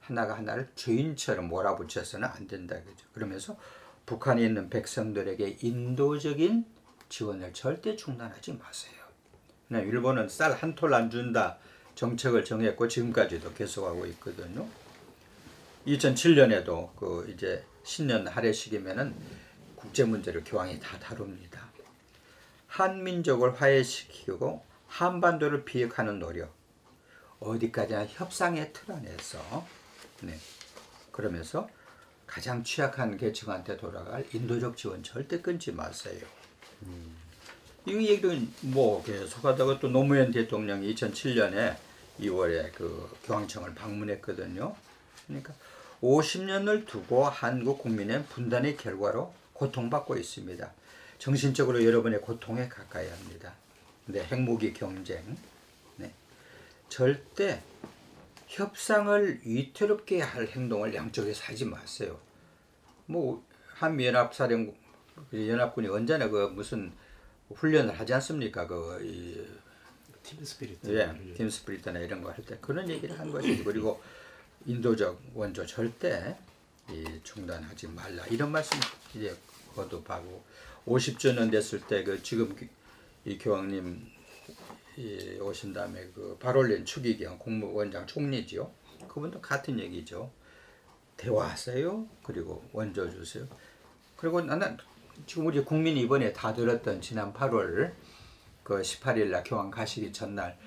[0.00, 3.06] 하나가 하나를 주인처럼 몰아붙여서는 안 된다 그죠.
[3.12, 3.58] 그러면서
[4.06, 6.64] 북한에 있는 백성들에게 인도적인
[7.08, 9.01] 지원을 절대 중단하지 마세요.
[9.72, 11.56] 그냥 일본은 쌀 한 톨 안 준다
[11.94, 14.68] 정책을 정했고 지금까지도 계속하고 있거든요.
[15.86, 19.14] 2007년에도 그 이제 신년 할애식이면은
[19.74, 21.66] 국제 문제를 교황이 다 다룹니다.
[22.66, 26.54] 한민족을 화해시키고 한반도를 비핵하는 노력
[27.40, 29.66] 어디까지나 협상의 틀 안에서
[30.20, 30.38] 네.
[31.10, 31.66] 그러면서
[32.26, 36.26] 가장 취약한 계층한테 돌아갈 인도적 지원 절대 끊지 마세요.
[37.84, 41.76] 이 얘기는 뭐 계속하다가 또 노무현 대통령이 2007년에
[42.20, 44.74] 2월에 그 교황청을 방문했거든요.
[45.26, 45.52] 그러니까
[46.00, 50.72] 50년을 두고 한국 국민의 분단의 결과로 고통받고 있습니다.
[51.18, 53.54] 정신적으로 여러분의 고통에 가까이 합니다.
[54.06, 55.36] 네, 핵무기 경쟁.
[55.96, 56.12] 네.
[56.88, 57.62] 절대
[58.48, 62.18] 협상을 위태롭게 할 행동을 양쪽에서 하지 마세요.
[63.06, 64.74] 뭐 한미연합사령
[65.32, 66.92] 연합군이 언제나 그 무슨
[67.56, 68.66] 훈련을 하지 않습니까?
[68.66, 69.46] 그이
[70.22, 70.78] 팀 스피릿.
[70.88, 73.64] 예, 팀 스프리트나 이런 거 할 때 그런 얘기를 한 것이죠.
[73.64, 74.00] 그리고
[74.66, 76.36] 인도적 원조 절대
[76.90, 78.78] 이 중단하지 말라 이런 말씀
[79.14, 79.36] 이제
[79.74, 80.44] 거듭하고
[80.86, 82.68] 50주년 됐을 때 그 지금 기-
[83.24, 84.06] 이 교황님
[84.96, 88.70] 이 오신 다음에 그 발올린 추기경 국무원장 총리지요.
[89.08, 90.30] 그분도 같은 얘기죠.
[91.16, 92.06] 대화하세요.
[92.24, 93.46] 그리고 원조 주세요.
[94.16, 94.76] 그리고 나는
[95.26, 97.92] 지금 우리 국민이 이번에 다 들었던 지난 8월
[98.62, 100.58] 그 18일 날 교황 가시기 전날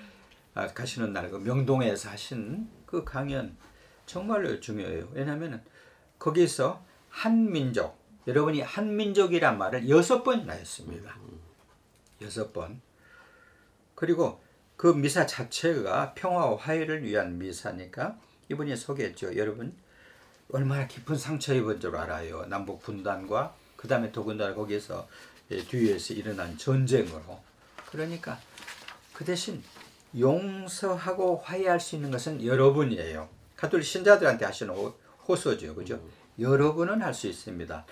[0.54, 3.56] 아, 가시는 날 그 명동에서 하신 그 강연
[4.06, 5.08] 정말로 중요해요.
[5.12, 5.62] 왜냐하면
[6.18, 11.16] 거기서 한민족 여러분이 한민족이란 말을 여섯 번이나 했습니다.
[12.22, 12.80] 여섯 번.
[13.94, 14.42] 그리고
[14.76, 18.18] 그 미사 자체가 평화와 화해를 위한 미사니까
[18.50, 19.36] 이분이 소개했죠.
[19.36, 19.76] 여러분
[20.52, 22.46] 얼마나 깊은 상처 입은 줄 알아요.
[22.46, 25.06] 남북 분단과 그 다음에 더군다나 거기서
[25.52, 27.40] 예, 뒤에서 일어난 전쟁으로.
[27.90, 28.38] 그러니까
[29.12, 29.62] 그 대신
[30.18, 33.28] 용서하고 화해할 수 있는 것은 여러분이에요.
[33.56, 34.94] 가톨릭 신자들한테 하시는 호-
[35.28, 35.74] 호소죠.
[35.74, 36.00] 그죠?
[36.38, 37.86] 여러분은 할 수 있습니다.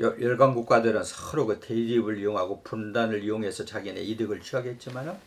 [0.00, 5.18] 여- 열강 국가들은 서로 그 대립을 이용하고 분단을 이용해서 자기네 이득을 취하겠지만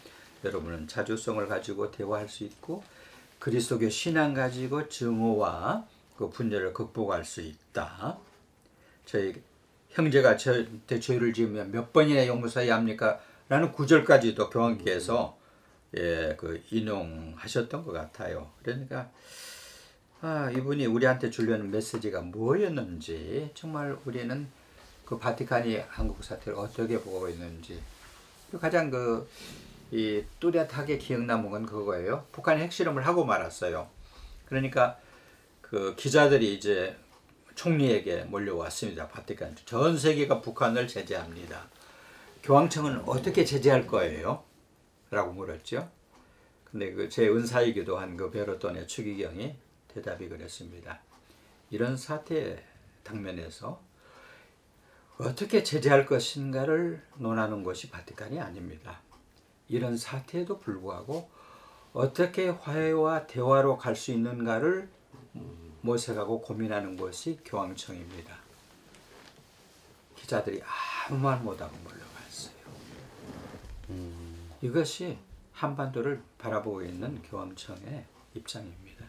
[0.43, 2.83] 여러분은 자주성을 가지고 대화할 수 있고
[3.39, 5.85] 그리스도교 신앙 가지고 증오와
[6.17, 8.17] 그 분열을 극복할 수 있다.
[9.05, 9.33] 저희
[9.99, 13.19] 형제가 저한테 죄를 지으면 몇 번이나 용서해야 합니까?
[13.47, 15.37] 라는 구절까지도 교황께서
[15.97, 18.49] 예, 그 인용하셨던 것 같아요.
[18.61, 19.09] 그러니까
[20.21, 24.47] 아, 이분이 우리한테 주려는 메시지가 뭐였는지 정말 우리는
[25.05, 27.79] 그 바티칸이 한국 사태를 어떻게 보고 있는지
[28.59, 29.27] 가장 그
[29.91, 32.25] 이 뚜렷하게 기억 남은 건 그거예요.
[32.31, 33.87] 북한이 핵실험을 하고 말았어요.
[34.45, 34.99] 그러니까
[35.61, 36.95] 그 기자들이 이제
[37.59, 39.09] 총리에게 몰려왔습니다.
[39.09, 41.67] 바티칸 전 세계가 북한을 제재합니다.
[42.41, 44.45] 교황청은 어떻게 제재할 거예요?
[45.11, 45.89] 라고 물었죠.
[46.71, 49.57] 근데 그 제 은사이기도 한 그 베로톤의 추기경이
[49.89, 51.01] 대답이 그랬습니다.
[51.69, 52.63] 이런 사태
[53.03, 53.81] 당면에서
[55.17, 59.01] 어떻게 제재할 것인가를 논하는 것이 바티칸이 아닙니다.
[59.67, 61.29] 이런 사태에도 불구하고
[61.91, 64.87] 어떻게 화해와 대화로 갈 수 있는가를
[65.81, 68.37] 모색하고 고민하는 것이 교황청입니다.
[70.15, 70.61] 기자들이
[71.07, 72.55] 아무 말 못하고 물러갔어요.
[74.61, 75.17] 이것이
[75.53, 79.05] 한반도를 바라보고 있는 교황청의 입장입니다.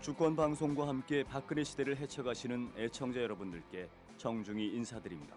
[0.00, 5.36] 주권 방송과 함께 박근혜 시대를 헤쳐가시는 애청자 여러분들께 정중히 인사드립니다.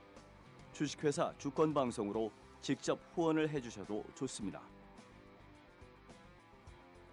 [0.73, 2.31] 주식회사 주권방송으로
[2.61, 4.61] 직접 후원을 해주셔도 좋습니다.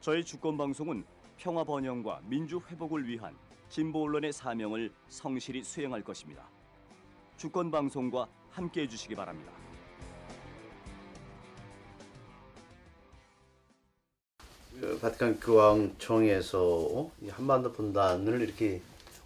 [0.00, 1.04] 저희 주권방송은
[1.36, 3.36] 평화 번영과 민주 회복을 위한
[3.68, 6.44] 진보 언론의 사명을 성실히 수행할 것입니다.
[7.36, 9.52] 주권방송과 함께 해 주시기 바랍니다.
[14.80, 18.80] 그 바티칸 교황청에서 이 한반도 분단을 이렇게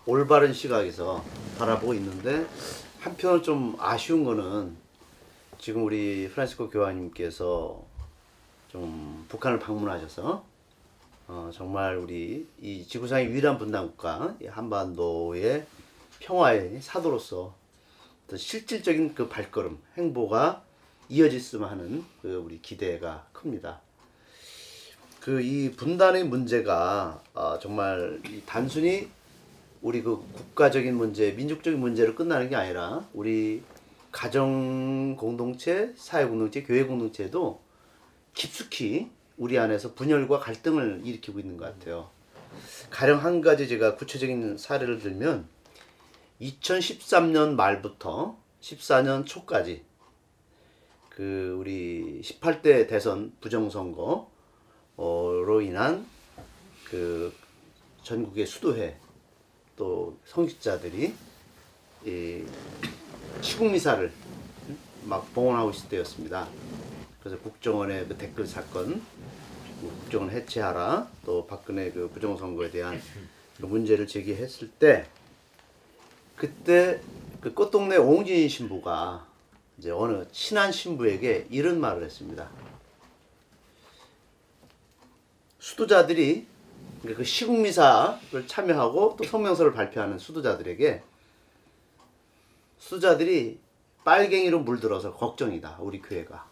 [0.07, 1.23] 올바른 시각에서
[1.59, 2.47] 바라보고 있는데
[3.03, 4.77] 한편으로 좀 아쉬운 거는
[5.59, 7.83] 지금 우리 프란시스코 교황님께서
[8.69, 10.45] 좀 북한을 방문하셔서
[11.27, 15.67] 어, 정말 우리 이 지구상의 유일한 분단 국가 이 한반도의
[16.21, 17.55] 평화의 사도로서
[18.37, 20.62] 실질적인 그 발걸음 행보가
[21.09, 23.81] 이어졌으면 하는 그 우리 기대가 큽니다.
[25.19, 29.09] 그 이 분단의 문제가 어, 정말 이 단순히
[29.83, 33.62] 우리 그 국가적인 문제, 민족적인 문제로 끝나는 게 아니라 우리
[34.12, 37.61] 가정 공동체, 사회 공동체, 교회 공동체도
[38.33, 42.11] 깊숙이 우리 안에서 분열과 갈등을 일으키고 있는 것 같아요.
[42.90, 45.49] 가령 한 가지 제가 구체적인 사례를 들면
[46.40, 49.85] 2013년 말부터 14년 초까지
[51.09, 54.31] 그 우리 18대 대선 부정선거로
[55.62, 56.07] 인한
[56.85, 57.33] 그
[58.03, 59.02] 전국의 수도회
[59.83, 61.12] 또 성직자들이
[62.07, 62.45] 이
[63.40, 64.12] 시국미사를
[65.03, 66.49] 막 봉헌하고 있을 때였습니다.
[67.18, 69.05] 그래서 국정원의 그 댓글 사건,
[69.81, 73.03] 뭐 국정원 해체하라, 또 박근혜 그 부정선거에 대한
[73.57, 75.09] 그 문제를 제기했을 때
[76.37, 77.01] 그때
[77.40, 79.27] 그 꽃동네 옹진 신부가
[79.79, 82.49] 이제 어느 친한 신부에게 이런 말을 했습니다.
[85.59, 86.52] 수도자들이
[87.03, 91.03] 그러니까 그 시국미사를 참여하고 또 성명서를 발표하는 수도자들에게
[92.79, 93.59] 수도자들이
[94.05, 96.49] 빨갱이로 물들어서 걱정이다 우리 교회가.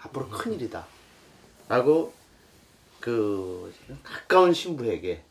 [0.00, 0.86] 앞으로 큰일이다.
[1.68, 2.12] 라고
[3.00, 5.22] 그 가까운 신부에게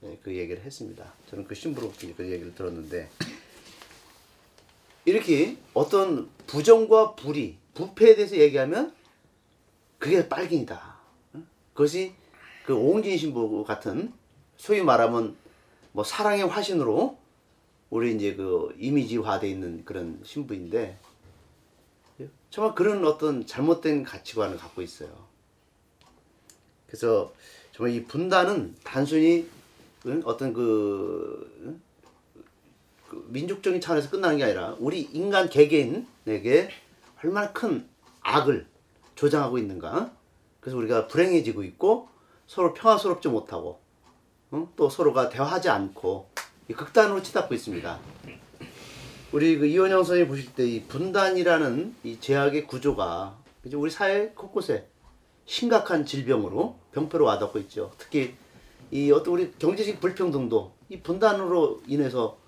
[0.00, 1.12] 네, 그 얘기를 했습니다.
[1.28, 3.10] 저는 그 신부로부터 그 얘기를 들었는데
[5.04, 8.94] 이렇게 어떤 부정과 불의 부패에 대해서 얘기하면
[9.98, 10.96] 그게 빨갱이다.
[11.34, 11.46] 응?
[11.72, 12.14] 그것이
[12.66, 14.12] 그 오은진 신부 같은
[14.56, 15.36] 소위 말하면
[15.92, 17.16] 뭐 사랑의 화신으로
[17.90, 20.98] 우리 이제 그 이미지화돼 있는 그런 신부인데
[22.50, 25.10] 정말 그런 어떤 잘못된 가치관을 갖고 있어요.
[26.86, 27.32] 그래서
[27.72, 29.48] 정말 이 분단은 단순히
[30.06, 30.22] 응?
[30.24, 31.80] 어떤 그,
[33.08, 36.70] 그 민족적인 차원에서 끝나는 게 아니라 우리 인간 개개인에게
[37.22, 37.86] 얼마나 큰
[38.22, 38.66] 악을
[39.14, 40.12] 조장하고 있는가.
[40.60, 42.15] 그래서 우리가 불행해지고 있고
[42.46, 43.80] 서로 평화스럽지 못하고
[44.52, 44.68] 응?
[44.76, 46.28] 또 서로가 대화하지 않고
[46.68, 47.98] 이 극단으로 치닫고 있습니다.
[49.32, 54.88] 우리 그 이원영 선생님 보실 때 이 분단이라는 이 제약의 구조가 이제 우리 사회 곳곳에
[55.44, 57.92] 심각한 질병으로 병폐로 와닿고 있죠.
[57.98, 58.34] 특히
[58.90, 62.38] 이 어떤 우리 경제적 불평등도 이 분단으로 인해서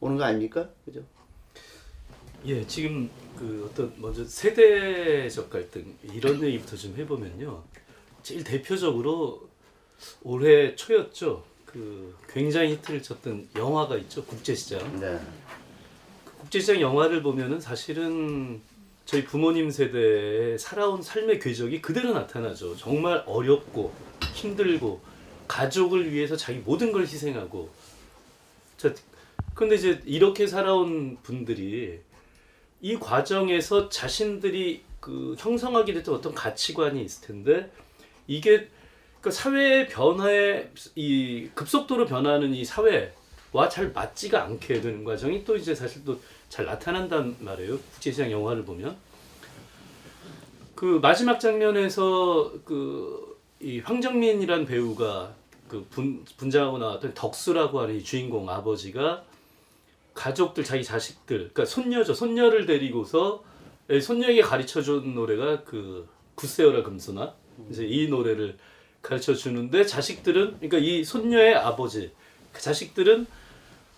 [0.00, 0.68] 오는 거 아닙니까?
[0.84, 1.02] 그죠?
[2.44, 7.62] 예, 지금 그 어떤 먼저 세대적 갈등 이런 얘기부터 좀 해보면요.
[8.22, 9.45] 제일 대표적으로
[10.22, 11.44] 올해 초였죠.
[11.64, 14.24] 그 굉장히 히트를 쳤던 영화가 있죠.
[14.24, 15.00] 국제시장.
[15.00, 15.18] 네.
[16.38, 18.60] 국제시장 영화를 보면은 사실은
[19.04, 22.76] 저희 부모님 세대의 살아온 삶의 궤적이 그대로 나타나죠.
[22.76, 23.92] 정말 어렵고
[24.34, 25.00] 힘들고
[25.46, 27.70] 가족을 위해서 자기 모든 걸 희생하고
[28.76, 28.92] 자
[29.54, 32.00] 근데 이제 이렇게 살아온 분들이
[32.80, 37.70] 이 과정에서 자신들이 그 형성하게 됐던 어떤 가치관이 있을 텐데
[38.26, 38.68] 이게
[39.26, 45.74] 그 사회의 변화에 이 급속도로 변하는 이 사회와 잘 맞지가 않게 되는 과정이 또 이제
[45.74, 46.16] 사실 또
[46.48, 47.76] 잘 나타난단 말이에요.
[47.76, 48.96] 국제시장 영화를 보면.
[50.76, 55.34] 그 마지막 장면에서 그 이 황정민이란 배우가
[55.66, 59.24] 그 분, 분장하고 나왔던 덕수라고 하는 이 주인공 아버지가
[60.14, 62.14] 가족들 자기 자식들 그러니까 손녀죠.
[62.14, 63.42] 손녀를 데리고서
[63.90, 67.34] 예, 손녀에게 가르쳐 준 노래가 그 구세어라 금수나.
[67.70, 68.56] 이제 이 노래를
[69.06, 72.10] 가르쳐 주는데 자식들은 그러니까 이 손녀의 아버지
[72.52, 73.26] 그 자식들은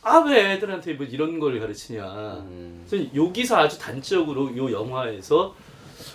[0.03, 2.05] 아 왜 애들한테 뭐 이런 걸 가르치냐
[2.47, 2.85] 음.
[2.89, 5.55] 그래서 여기서 아주 단적으로 이 영화에서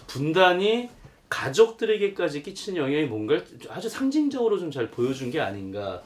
[0.08, 0.90] 분단이
[1.30, 6.02] 가족들에게까지 끼치는 영향이 뭔가 아주 상징적으로 좀 잘 보여준 게 아닌가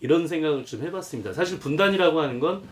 [0.00, 1.32] 이런 생각을 좀 해봤습니다.
[1.32, 2.62] 사실 분단이라고 하는 건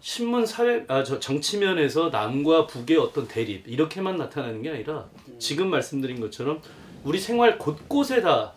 [0.00, 6.20] 신문 사회 아 저 정치면에서 남과 북의 어떤 대립 이렇게만 나타나는 게 아니라 지금 말씀드린
[6.20, 6.60] 것처럼
[7.04, 8.52] 우리 생활 곳곳에 다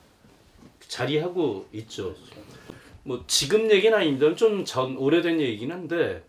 [0.96, 2.14] 자리하고 있죠.
[3.04, 4.36] 뭐 지금 얘기는 아닙니다.
[4.36, 6.22] 좀 전 오래된 얘기긴 한데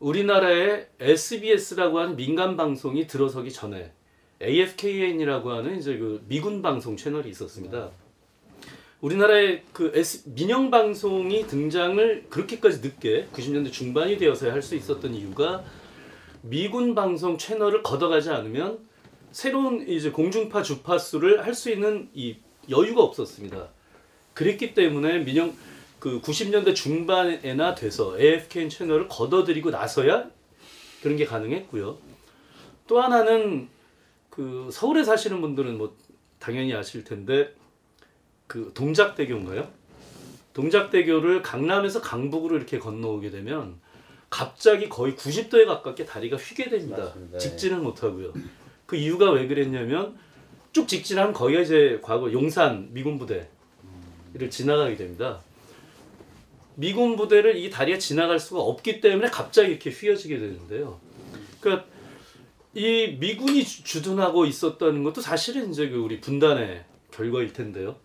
[0.00, 3.92] 우리나라에 SBS라고 하는 민간 방송이 들어서기 전에
[4.40, 7.90] AFKN이라고 하는 이제 그 미군 방송 채널이 있었습니다.
[9.02, 15.62] 우리나라에 그 S, 민영 방송이 등장을 그렇게까지 늦게 90년대 중반이 되어서야 할 수 있었던 이유가
[16.40, 18.78] 미군 방송 채널을 걷어가지 않으면
[19.32, 22.36] 새로운 이제 공중파 주파수를 할 수 있는 이
[22.70, 23.68] 여유가 없었습니다.
[24.34, 25.54] 그랬기 때문에 민영
[25.98, 30.30] 그 90년대 중반에나 돼서 AFKN 채널을 걷어들이고 나서야
[31.02, 31.98] 그런 게 가능했고요.
[32.86, 33.68] 또 하나는
[34.30, 35.96] 그 서울에 사시는 분들은 뭐
[36.38, 37.54] 당연히 아실 텐데
[38.46, 39.68] 그 동작대교인가요?
[40.54, 43.80] 동작대교를 강남에서 강북으로 이렇게 건너오게 되면
[44.28, 47.04] 갑자기 거의 90도에 가깝게 다리가 휘게 됩니다.
[47.04, 47.38] 맞습니다.
[47.38, 48.32] 직진을 못 하고요.
[48.86, 50.18] 그 이유가 왜 그랬냐면
[50.72, 53.48] 쭉 직진하면 거기가 이제 과거 용산 미군 부대
[54.34, 55.40] 를 지나가게 됩니다.
[56.74, 60.98] 미군 부대를 이 다리가 지나갈 수가 없기 때문에 갑자기 이렇게 휘어지게 되는데요.
[61.60, 61.86] 그러니까
[62.74, 67.96] 이 미군이 주- 주둔하고 있었다는 것도 사실은 이제 그 우리 분단의 결과일 텐데요.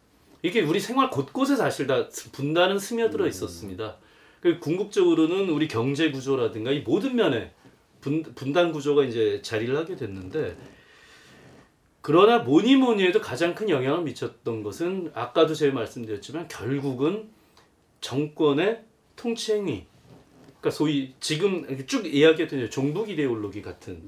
[0.44, 3.96] 이게 우리 생활 곳곳에 사실 다 분단은 스며들어 있었습니다.
[4.42, 7.52] 그 궁극적으로는 우리 경제 구조라든가 이 모든 면에
[8.02, 10.58] 분, 분단 구조가 이제 자리를 하게 됐는데
[12.08, 17.28] 그러나 뭐니 뭐니 해도 가장 큰 영향을 미쳤던 것은 아까도 제가 말씀드렸지만 결국은
[18.00, 18.82] 정권의
[19.18, 19.86] 통치 행위
[20.46, 24.02] 그러니까 소위 지금 쭉 이야기했던 종북 이데올로기 같은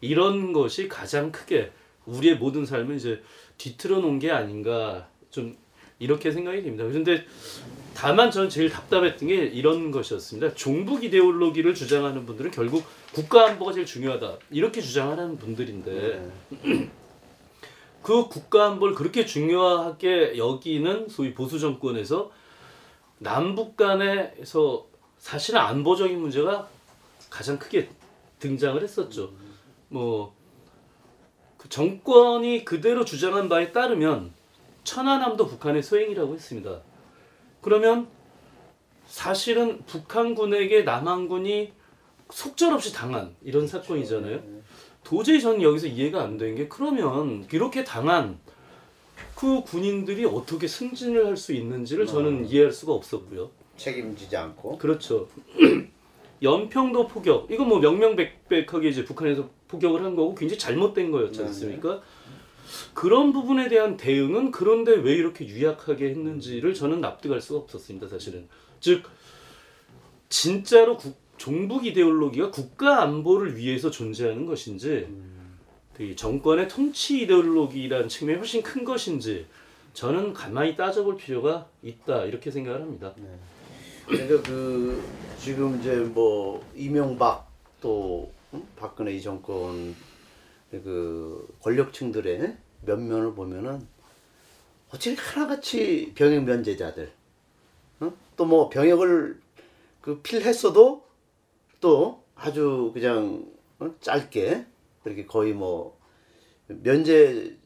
[0.00, 1.70] 이런 것이 가장 크게
[2.06, 3.22] 우리의 모든 삶을 이제
[3.56, 5.56] 뒤틀어 놓은 게 아닌가 좀
[6.00, 6.82] 이렇게 생각이 됩니다.
[6.82, 7.24] 그런데
[7.94, 10.54] 다만 저는 제일 답답했던 게 이런 것이었습니다.
[10.54, 12.82] 종북 이데올로기를 주장하는 분들은 결국
[13.12, 16.32] 국가 안보가 제일 중요하다 이렇게 주장하는 분들인데
[18.04, 22.30] 그 국가 안보를 그렇게 중요하게 여기는 소위 보수 정권에서
[23.18, 24.86] 남북 간에서
[25.18, 26.68] 사실은 안보적인 문제가
[27.30, 27.88] 가장 크게
[28.38, 29.32] 등장을 했었죠.
[29.88, 30.44] 뭐
[31.64, 34.34] 그 정권이 그대로 주장한 바에 따르면
[34.84, 36.82] 천안함도 북한의 소행이라고 했습니다.
[37.62, 38.06] 그러면
[39.06, 41.72] 사실은 북한군에게 남한군이
[42.30, 44.42] 속절없이 당한 이런 사건이잖아요.
[45.04, 48.38] 도저히 저는 여기서 이해가 안 되는 게 그러면 이렇게 당한
[49.34, 53.50] 그 군인들이 어떻게 승진을 할 수 있는지를 저는 이해할 수가 없었고요.
[53.76, 54.78] 책임지지 않고.
[54.78, 55.28] 그렇죠.
[56.42, 61.46] 연평도 포격 이거 뭐 명명백백하게 이제 북한에서 포격을 한 거고 굉장히 잘못된 거였지 네.
[61.46, 62.02] 않습니까?
[62.92, 68.08] 그런 부분에 대한 대응은 그런데 왜 이렇게 유약하게 했는지를 저는 납득할 수가 없었습니다.
[68.08, 68.48] 사실은
[68.80, 69.02] 즉
[70.28, 75.08] 진짜로 국, 종북 이데올로기가 국가 안보를 위해서 존재하는 것인지
[75.94, 79.46] 그 정권의 통치 이데올로기라는 측면이 훨씬 큰 것인지
[79.92, 83.14] 저는 가만히 따져볼 필요가 있다 이렇게 생각을 합니다.
[84.06, 85.02] 그러니까 그
[85.38, 87.48] 지금 이제 뭐 이명박
[87.80, 88.62] 또 응?
[88.76, 89.94] 박근혜 이 정권
[90.70, 93.86] 그 권력층들의 면면을 보면은
[94.92, 97.12] 어찌 하나같이 병역 면제자들
[98.36, 99.40] 또뭐 병역을
[100.00, 101.03] 그 필했어도
[101.84, 103.44] 또 아주 그냥
[103.78, 103.90] 어?
[104.00, 104.64] 짧게
[105.02, 105.98] 그렇게 거의 뭐
[106.66, 107.58] 면제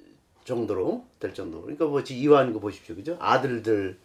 [0.43, 1.63] 정도로 될 정도.
[1.63, 3.17] 그러니까 뭐 지금 이완 거 보십시오, 그죠?
[3.21, 3.97] 아들들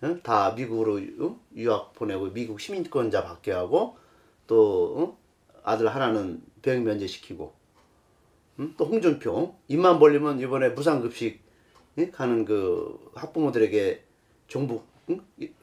[0.00, 0.16] 어?
[0.22, 3.96] 다 미국으로 유- 유학 보내고 미국 시민권자 받게 하고
[4.46, 5.18] 또 어?
[5.64, 7.52] 아들 하나는 병역 면제시키고
[8.60, 8.74] 음?
[8.76, 11.40] 또 홍준표 입만 벌리면 이번에 무상급식
[11.98, 12.10] 예?
[12.12, 14.04] 가는 그 학부모들에게
[15.10, 15.20] 응?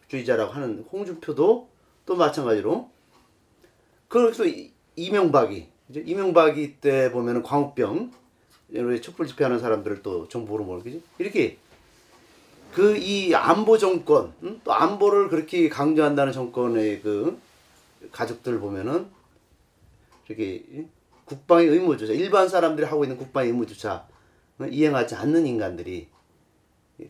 [0.10, 1.70] 주의자라고 하는 홍준표도
[2.06, 2.94] 또 마찬가지로
[4.08, 8.12] 그래서 이- 이명박이 이제 이명박이 때 보면은 광우병
[9.02, 11.58] 촛불 집회하는 사람들을 또 정부로 몰기지 이렇게
[12.74, 14.60] 그 이 안보 정권 응?
[14.64, 17.40] 또 안보를 그렇게 강조한다는 정권의 그
[18.12, 19.08] 가족들 보면은
[20.28, 20.90] 이렇게 응?
[21.26, 24.06] 국방의 의무조차 일반 사람들이 하고 있는 국방의 의무조차
[24.62, 24.70] 응?
[24.74, 26.08] 이행하지 않는 인간들이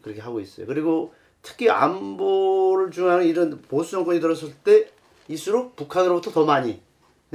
[0.01, 0.67] 그렇게 하고 있어요.
[0.67, 4.89] 그리고 특히 안보를 중요하는 이런 보수 정권이 들었을 때
[5.27, 6.79] 일수록 북한으로부터 더 많이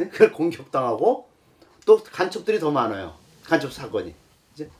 [0.00, 0.08] 예?
[0.08, 1.28] 그걸 공격당하고
[1.86, 3.14] 또 간첩들이 더 많아요.
[3.44, 4.14] 간첩 사건이.
[4.54, 4.70] 이제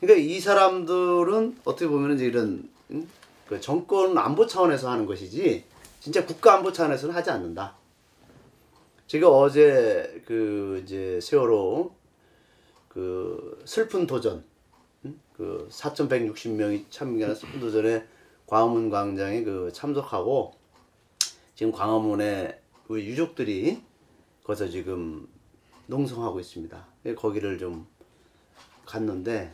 [0.00, 3.08] 그러니까 이 사람들은 어떻게 보면 이제 이런 음?
[3.48, 5.64] 그 정권 안보 차원에서 하는 것이지
[6.00, 7.76] 진짜 국가 안보 차원에서는 하지 않는다.
[9.06, 11.94] 제가 어제 그 이제 세월호
[12.88, 14.44] 그 슬픈 도전
[15.04, 15.20] 음?
[15.36, 18.04] 그 4,160명이 참여한 슬픈 도전에
[18.46, 20.54] 광화문 광장에 그 참석하고
[21.54, 23.82] 지금 광화문에 우리 유족들이
[24.46, 25.28] 거기서 지금
[25.86, 26.86] 농성하고 있습니다.
[27.16, 27.86] 거기를 좀
[28.84, 29.52] 갔는데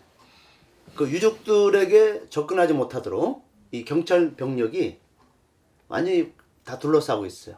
[0.95, 4.99] 그 유족들에게 접근하지 못하도록 이 경찰 병력이
[5.89, 6.35] 완전히
[6.65, 7.57] 다 둘러싸고 있어요.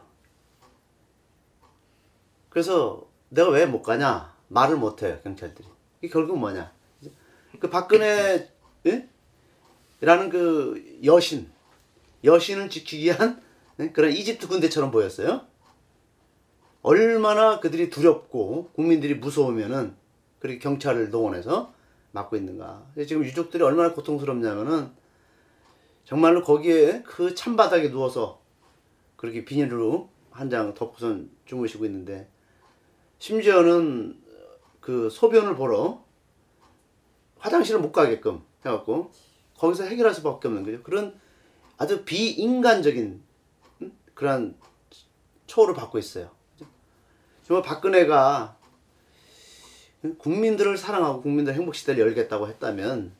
[2.49, 5.67] 그래서 내가 왜 못 가냐 말을 못 해요 경찰들이.
[6.01, 6.71] 이게 결국 뭐냐?
[7.59, 8.49] 그 박근혜
[8.85, 9.09] 예?
[9.99, 11.51] 라는 그 여신
[12.23, 13.41] 여신을 지키기 위한
[13.81, 13.89] 예?
[13.91, 15.45] 그런 이집트 군대처럼 보였어요.
[16.85, 19.95] 얼마나 그들이 두렵고 국민들이 무서우면은
[20.37, 21.73] 그렇게 경찰을 동원해서
[22.11, 22.85] 막고 있는가.
[23.07, 24.91] 지금 유족들이 얼마나 고통스럽냐면은
[26.03, 28.39] 정말로 거기에 그 찬바닥에 누워서
[29.15, 32.29] 그렇게 비닐로 한 장 덮고선 주무시고 있는데
[33.17, 34.21] 심지어는
[34.79, 36.03] 그 소변을 보러
[37.39, 39.11] 화장실을 못 가게끔 해갖고
[39.57, 40.83] 거기서 해결할 수밖에 없는 거죠.
[40.83, 41.19] 그런
[41.77, 43.23] 아주 비인간적인
[43.81, 43.97] 음?
[44.13, 44.55] 그러한
[45.47, 46.29] 처우를 받고 있어요.
[47.45, 48.57] 정말 박근혜가
[50.17, 53.13] 국민들을 사랑하고 국민들 행복 시대를 열겠다고 했다면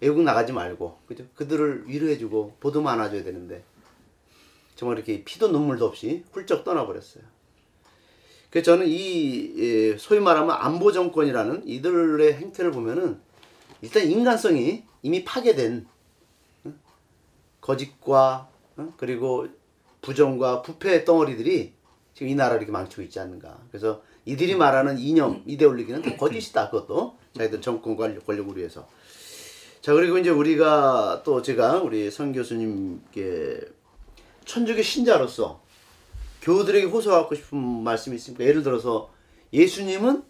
[0.00, 1.24] 외국 나가지 말고 그죠?
[1.34, 3.64] 그들을 위로해주고 보듬어 안아줘야 되는데
[4.76, 7.24] 정말 이렇게 피도 눈물도 없이 훌쩍 떠나버렸어요.
[8.50, 13.18] 그래서 저는 이 예, 소위 말하면 안보 정권이라는 이들의 행태를 보면은
[13.80, 15.86] 일단 인간성이 이미 파괴된
[16.64, 16.74] 어?
[17.60, 18.94] 거짓과 어?
[18.98, 19.48] 그리고
[20.00, 21.77] 부정과 부패의 덩어리들이
[22.18, 23.56] 지금 이 나라를 이렇게 망치고 있지 않는가.
[23.70, 26.68] 그래서 이들이 말하는 이념, 이데올로기는 다 거짓이다.
[26.68, 28.88] 그것도 자기들 정권 권력, 권력을 위해서.
[29.80, 33.60] 자 그리고 이제 우리가 또 제가 우리 선 교수님께
[34.44, 35.62] 천주교 신자로서
[36.42, 38.42] 교우들에게 호소하고 싶은 말씀이 있습니까?
[38.42, 39.12] 예를 들어서
[39.52, 40.24] 예수님은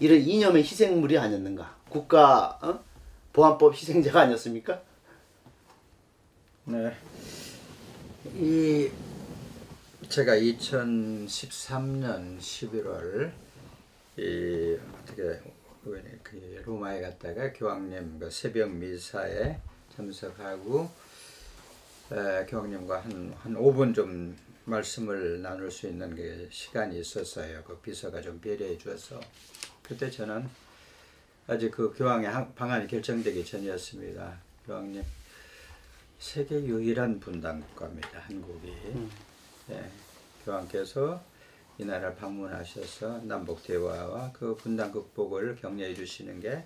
[0.00, 1.76] 이런 이념의 희생물이 아니었는가?
[1.88, 2.78] 국가 어?
[3.32, 4.82] 보안법 희생자가 아니었습니까?
[6.66, 6.92] 네.
[8.36, 8.90] 이
[10.10, 13.32] 제가 2013년 11월
[14.16, 15.40] 이 어떻게
[16.22, 19.58] 그 로마에 갔다가 교황님 그 새벽 미사에
[19.94, 20.90] 참석하고
[22.12, 27.62] 에, 교황님과 한, 한 5분 좀 말씀을 나눌 수 있는 그 시간이 있었어요.
[27.64, 29.20] 그 비서가 좀 배려해 주어서
[29.82, 30.48] 그때 저는
[31.46, 34.38] 아직 그 교황의 한- 방안이 결정되기 전이었습니다.
[34.66, 35.02] 교황님
[36.18, 38.18] 세계 유일한 분단 국가입니다.
[38.20, 38.72] 한국이.
[39.70, 39.90] 예,
[40.44, 41.22] 교황께서
[41.78, 46.64] 이 나라를 방문하셔서 남북 대화와 그 분단 극복을 격려해 주시는 게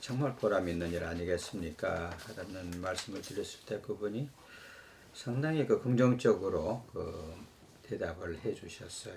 [0.00, 2.16] 정말 보람 있는 일 아니겠습니까?
[2.36, 4.28] 라는 말씀을 드렸을 때 그분이
[5.12, 7.34] 상당히 그 긍정적으로 그
[7.82, 9.16] 대답을 해 주셨어요.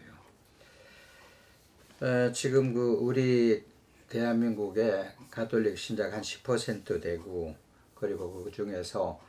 [2.02, 3.64] 에, 지금 그 우리
[4.10, 7.56] 대한민국의 가톨릭 신자가 한 10% 되고
[7.94, 9.22] 그리고 그 중에서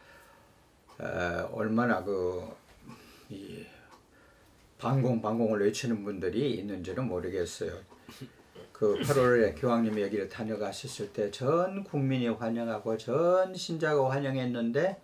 [0.98, 1.04] 에,
[1.52, 2.62] 얼마나 그
[3.32, 3.64] 이
[4.82, 7.72] 반공 반공을 외치는 분들이 있는지는 모르겠어요.
[8.72, 15.00] 그 8월에 교황님이 여기를 다녀가셨을 때 전 국민이 환영하고 전 신자가 환영했는데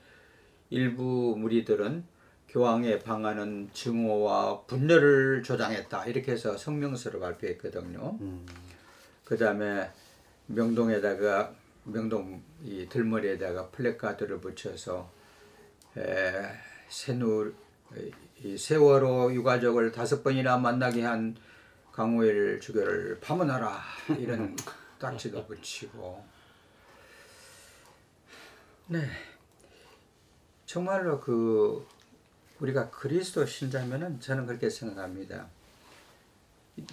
[0.70, 2.04] 일부 무리들은
[2.48, 8.18] 교황의 방안은 증오와 분열을 조장했다 이렇게 해서 성명서를 발표했거든요.
[9.24, 9.88] 그 다음에
[10.46, 11.54] 명동에다가
[11.84, 15.08] 명동 이 들머리에다가 플래카드를 붙여서
[15.98, 16.32] 에,
[16.88, 17.52] 새누
[17.96, 18.10] 이
[18.56, 21.36] 세월호 유가족을 다섯 번이나 만나게 한
[21.92, 23.82] 강우일 주교를 파문하라
[24.18, 24.56] 이런
[24.98, 26.24] 딱지도 붙이고.
[28.86, 29.08] 네.
[30.66, 31.86] 정말로 그
[32.60, 35.48] 우리가 그리스도 신자면은 저는 그렇게 생각합니다.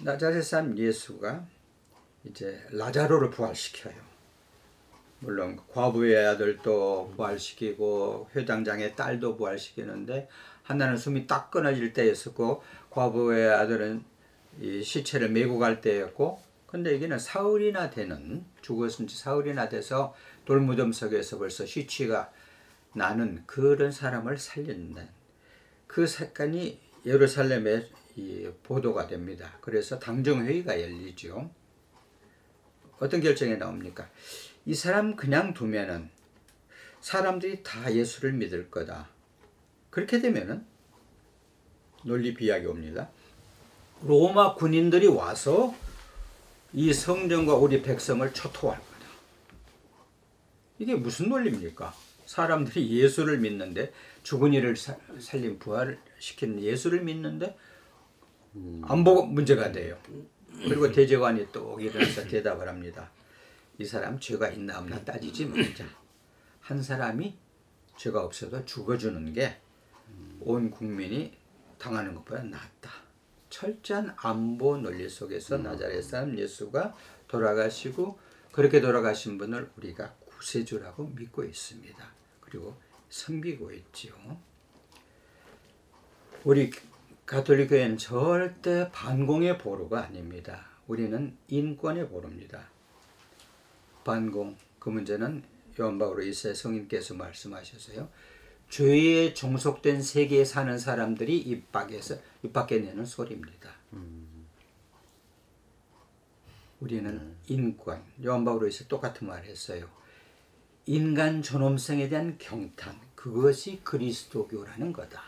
[0.02, 1.46] 나자렛 사람 예수가
[2.24, 3.94] 이제 라자로를 부활시켜요.
[5.20, 10.28] 물론 과부의 아들도 부활시키고 회장장의 딸도 부활시키는데
[10.66, 14.04] 하나는 숨이 딱 끊어질 때였었고 과부의 아들은
[14.60, 20.14] 이 시체를 메고 갈 때였고 근데 여기는 사흘이나 되는 죽었은 지 사흘이나 돼서
[20.44, 22.32] 돌무덤 속에서 벌써 시치가
[22.92, 25.02] 나는 그런 사람을 살린다.
[25.86, 29.56] 그 사건이 예루살렘에 이 보도가 됩니다.
[29.60, 31.50] 그래서 당정회의가 열리죠.
[32.98, 34.10] 어떤 결정이 나옵니까?
[34.64, 36.10] 이 사람 그냥 두면은
[37.00, 39.15] 사람들이 다 예수를 믿을 거다.
[39.96, 40.62] 그렇게 되면은
[42.04, 43.08] 논리 비약이 옵니다.
[44.02, 45.74] 로마 군인들이 와서
[46.74, 49.06] 이 성전과 우리 백성을 초토할 거다.
[50.78, 51.94] 이게 무슨 논리입니까?
[52.26, 53.90] 사람들이 예수를 믿는데
[54.22, 57.56] 죽은 이를 사- 살린 부활을 시키는 예수를 믿는데
[58.82, 59.96] 안 보고 문제가 돼요.
[60.58, 63.10] 그리고 대제관이 또 일어나서 대답을 합니다.
[63.78, 65.86] 이 사람 죄가 있나 없나 따지지 말자.
[66.60, 67.34] 한 사람이
[67.96, 69.56] 죄가 없어도 죽어주는 게
[70.40, 71.36] 온 국민이
[71.78, 72.90] 당하는 것보다 낫다.
[73.50, 76.94] 철저한 안보 논리 속에서 나자렛 사람 예수가
[77.28, 78.18] 돌아가시고
[78.52, 82.12] 그렇게 돌아가신 분을 우리가 구세주라고 믿고 있습니다.
[82.40, 82.76] 그리고
[83.08, 84.14] 섬기고 있지요.
[86.44, 86.70] 우리
[87.24, 90.66] 가톨릭 교회는 절대 반공의 보루가 아닙니다.
[90.86, 92.68] 우리는 인권의 보루입니다.
[94.04, 95.42] 반공 그 문제는
[95.80, 98.08] 요한 바오로 1세 성인께서 말씀하셨어요.
[98.68, 103.70] 죄에 종속된 세계에 사는 사람들이 입 밖에서 입 밖에 내는 소리입니다.
[106.80, 109.88] 우리는 인권 요한 바오로 1세 똑같은 말을 했어요.
[110.84, 115.22] 인간 존엄성에 대한 경탄 그것이 그리스도교라는 거다.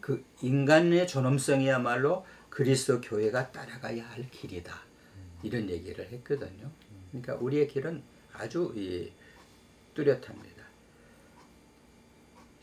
[0.00, 4.74] 그 인간의 존엄성이야말로 그리스도 교회가 따라가야 할 길이다.
[5.42, 6.70] 이런 얘기를 했거든요.
[7.10, 8.02] 그러니까 우리의 길은
[8.32, 9.10] 아주 이
[9.94, 10.59] 뚜렷합니다.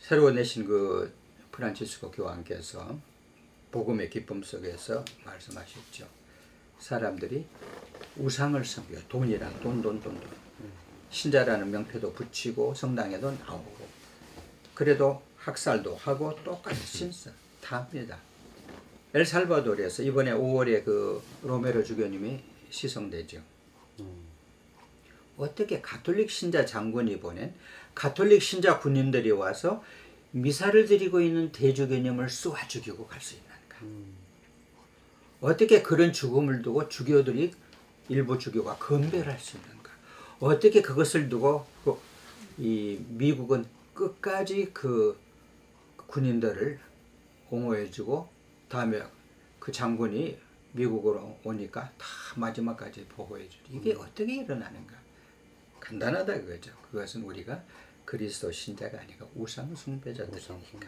[0.00, 1.12] 새로 내신 그
[1.52, 2.98] 프란치스코 교황께서
[3.70, 6.06] 복음의 기쁨 속에서 말씀하셨죠.
[6.78, 7.46] 사람들이
[8.16, 10.38] 우상을 섬겨 돈이랑 돈, 돈, 돈, 돈.
[11.10, 13.88] 신자라는 명패도 붙이고 성당에도 나오고
[14.74, 17.10] 그래도 학살도 하고 똑같이
[17.60, 18.18] 다 합니다.
[19.14, 22.40] 엘살바도르에서 이번에 5월에 그 로메로 주교님이
[22.70, 23.40] 시성되죠.
[25.38, 27.54] 어떻게 가톨릭 신자 장군이 보낸
[27.94, 29.82] 가톨릭 신자 군인들이 와서
[30.32, 34.18] 미사를 드리고 있는 대주교님을 쏘아 죽이고 갈 수 있는가?
[35.40, 37.52] 어떻게 그런 죽음을 두고 주교들이
[38.08, 39.90] 일부 주교가 건배할 수 있는가?
[40.40, 41.98] 어떻게 그것을 두고 그-
[42.58, 43.64] 이 미국은
[43.94, 45.18] 끝까지 그
[46.08, 46.78] 군인들을
[47.50, 48.28] 옹호해주고
[48.68, 49.02] 다음에
[49.60, 50.36] 그 장군이
[50.72, 54.94] 미국으로 오니까 다 마지막까지 보호해주고 이게 어떻게 일어나는가?
[55.88, 56.70] 간단하다 그거죠.
[56.90, 57.62] 그것은 우리가
[58.04, 60.86] 그리스도 신자가 아니고 우상 숭배자들이니까.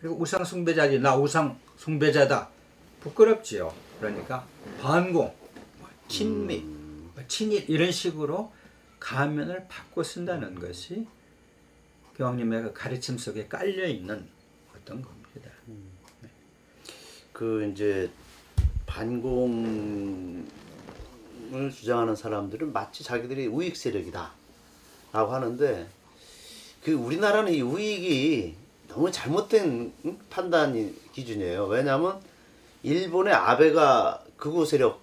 [0.00, 2.50] 그리고 우상 숭배자지 나 우상 숭배자다
[3.00, 3.72] 부끄럽지요.
[4.00, 4.44] 그러니까
[4.80, 5.32] 반공,
[5.78, 8.52] 뭐 친미, 뭐 친일 이런 식으로
[8.98, 11.06] 가면을 바꿔 쓴다는 것이
[12.16, 14.28] 교황님의 그 가르침 속에 깔려 있는
[14.76, 15.50] 어떤 겁니다.
[17.32, 18.10] 그 이제
[18.86, 20.44] 반공
[21.52, 24.32] 을 주장하는 사람들은 마치 자기들이 우익 세력이다
[25.12, 25.88] 라고 하는데
[26.84, 28.54] 그 우리나라는 이 우익이
[28.88, 30.18] 너무 잘못된 응?
[30.30, 31.66] 판단 기준이에요.
[31.66, 32.20] 왜냐하면
[32.82, 35.00] 일본의 아베가 극우 세력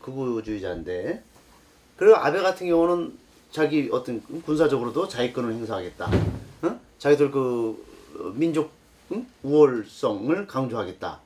[0.00, 1.22] 극우주의자인데
[1.96, 3.16] 그리고 아베 같은 경우는
[3.50, 6.10] 자기 어떤 군사적으로도 자기권을 행사하겠다.
[6.64, 6.80] 응?
[6.98, 7.84] 자기들 그
[8.18, 8.70] 어, 민족
[9.12, 9.26] 응?
[9.42, 11.20] 우월성을 강조하겠다.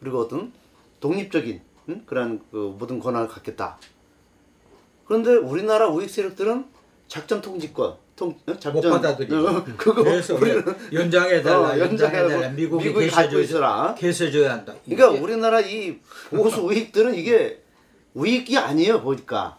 [0.00, 0.52] 그리고 어떤
[1.00, 2.02] 독립적인 응?
[2.04, 3.78] 그런 그 모든 권한을 갖겠다.
[5.08, 6.66] 그런데 우리나라 우익 세력들은
[7.08, 8.52] 작전 통지권, 통 어?
[8.52, 9.48] 작전 못 받아들이죠.
[9.48, 12.48] 어, 그거 그래서 우리는 연장해 달라, 어, 연장해달라, 연장해 달라.
[12.50, 13.94] 미국이 미국이 갖고 있어라.
[13.98, 14.74] 개세줘야 한다.
[14.84, 15.98] 그러니까 이게 우리나라 이
[16.28, 17.62] 보수 우익들은 이게
[18.12, 19.56] 우익이 아니에요 보니까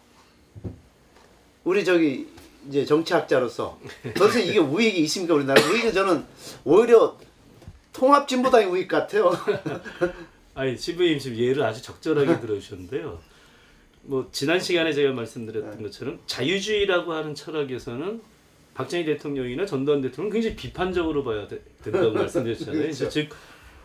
[1.63, 2.27] 우리 저기
[2.67, 3.79] 이제 정치학자로서
[4.15, 6.23] 도대체 이게 우익이 있습니까 우리나라 우익은 저는
[6.63, 7.17] 오히려
[7.93, 9.31] 통합진보당이 우익 같아요.
[10.53, 13.19] 아니 시부님 지금 예를 아주 적절하게 들어주셨는데요.
[14.03, 18.21] 뭐 지난 시간에 제가 말씀드렸던 것처럼 자유주의라고 하는 철학에서는
[18.73, 22.81] 박정희 대통령이나 전두환 대통령 은 굉장히 비판적으로 봐야 되- 된다고 말씀드렸잖아요.
[22.81, 23.09] 그렇죠.
[23.09, 23.29] 즉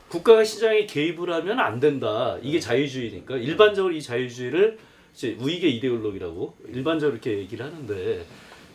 [0.08, 2.38] 국가가 시장에 개입을 하면 안 된다.
[2.42, 4.78] 이게 자유주의니까 일반적으로 이 자유주의를
[5.12, 8.24] 이제 우익의 이데올로기라고 일반적으로 이렇게 얘기를 하는데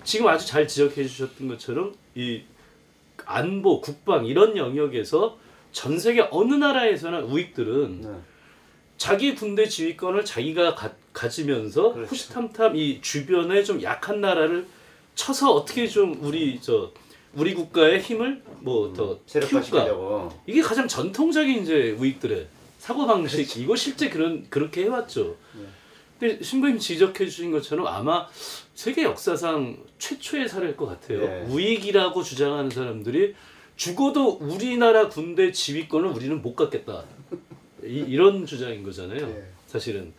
[0.04, 2.42] 지금 아주 잘 지적해 주셨던 것처럼 이
[3.26, 5.38] 안보, 국방 이런 영역에서
[5.72, 8.10] 전 세계 어느 나라에서나 우익들은 네.
[8.98, 12.10] 자기 군대 지휘권을 자기가 가, 가지면서 그렇죠.
[12.10, 14.66] 후시탐탐 이 주변에 좀 약한 나라를
[15.16, 16.92] 쳐서 어떻게 좀 우리 저
[17.34, 20.30] 우리 국가의 힘을 뭐더 키울까.
[20.48, 22.48] 이게 가장 전통적인 이제 우익들의
[22.78, 25.36] 사고 방식 이거 실제 그런 그렇게 해왔죠.
[26.18, 28.28] 근데 신부님 지적해 주신 것처럼 아마
[28.74, 31.20] 세계 역사상 최초의 사례일 것 같아요.
[31.20, 31.46] 네.
[31.50, 33.36] 우익이라고 주장하는 사람들이
[33.76, 37.04] 죽어도 우리나라 군대 지휘권을 우리는 못 갖겠다.
[37.84, 39.28] 이, 이런 주장인 거잖아요.
[39.28, 39.44] 네.
[39.68, 40.14] 사실은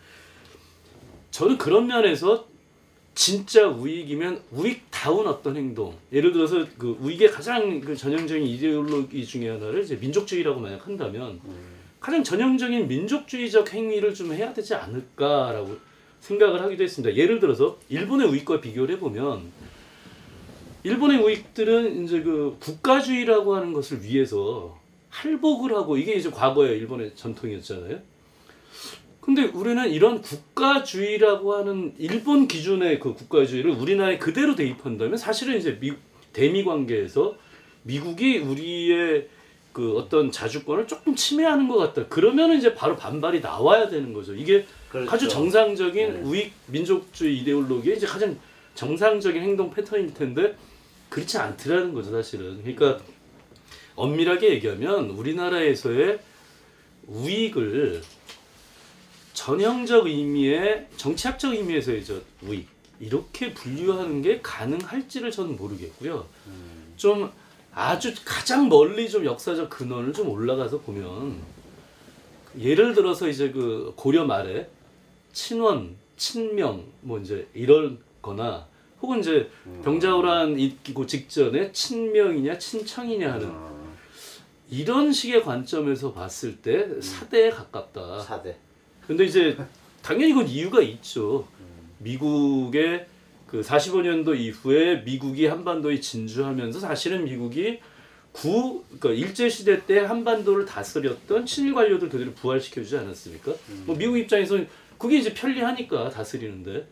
[1.30, 2.48] 저는 그런 면에서
[3.14, 9.82] 진짜 우익이면 우익다운 어떤 행동 예를 들어서 그 우익의 가장 그 전형적인 이데올로기 중에 하나를
[9.82, 11.40] 이제 민족주의라고 만약 한다면
[11.98, 15.76] 가장 전형적인 민족주의적 행위를 좀 해야 되지 않을까라고
[16.20, 17.14] 생각을 하기도 했습니다.
[17.16, 19.50] 예를 들어서 일본의 우익과 비교를 해보면
[20.82, 24.78] 일본의 우익들은 이제 그 국가주의라고 하는 것을 위해서
[25.10, 27.98] 할복을 하고 이게 이제 과거의 일본의 전통이었잖아요.
[29.20, 35.92] 근데 우리는 이런 국가주의라고 하는 일본 기준의 그 국가주의를 우리나라에 그대로 대입한다면 사실은 이제 미,
[36.32, 37.36] 대미 관계에서
[37.82, 39.28] 미국이 우리의
[39.72, 42.06] 그 어떤 자주권을 조금 침해하는 것 같다.
[42.08, 44.34] 그러면 이제 바로 반발이 나와야 되는 거죠.
[44.34, 45.10] 이게 그렇죠.
[45.12, 46.20] 아주 정상적인 네.
[46.22, 48.36] 우익 민족주의 이데올로기의 이제 가장
[48.74, 50.56] 정상적인 행동 패턴일 텐데
[51.08, 52.62] 그렇지 않더라는 거죠, 사실은.
[52.62, 52.98] 그러니까
[53.94, 56.18] 엄밀하게 얘기하면 우리나라에서의
[57.06, 58.02] 우익을
[59.40, 62.68] 전형적 의미의 정치학적 의미에서의 저 우익
[63.00, 66.26] 이렇게 분류하는 게 가능할지를 저는 모르겠고요.
[66.98, 67.30] 좀
[67.72, 71.40] 아주 가장 멀리 좀 역사적 근원을 좀 올라가서 보면
[72.58, 74.68] 예를 들어서 이제 그 고려 말에
[75.32, 78.66] 친원, 친명 뭐 이제 이럴거나
[79.00, 79.50] 혹은 이제
[79.82, 83.88] 병자호란 있고 직전에 친명이냐 친청이냐 하는 어,
[84.68, 88.20] 이런 식의 관점에서 봤을 때 사대에 가깝다.
[88.20, 88.58] 사대.
[89.10, 89.56] 근데 이제
[90.02, 91.44] 당연히 그건 이유가 있죠.
[91.98, 93.06] 미국의
[93.48, 97.80] 그 45년도 이후에 미국이 한반도에 진주하면서 사실은 미국이
[98.30, 103.52] 구 그러니까 일제 시대 때 한반도를 다스렸던 친일 관료들 그대로 부활시켜 주지 않았습니까?
[103.84, 106.86] 뭐 미국 입장에서는 그게 이제 편리하니까 다스리는데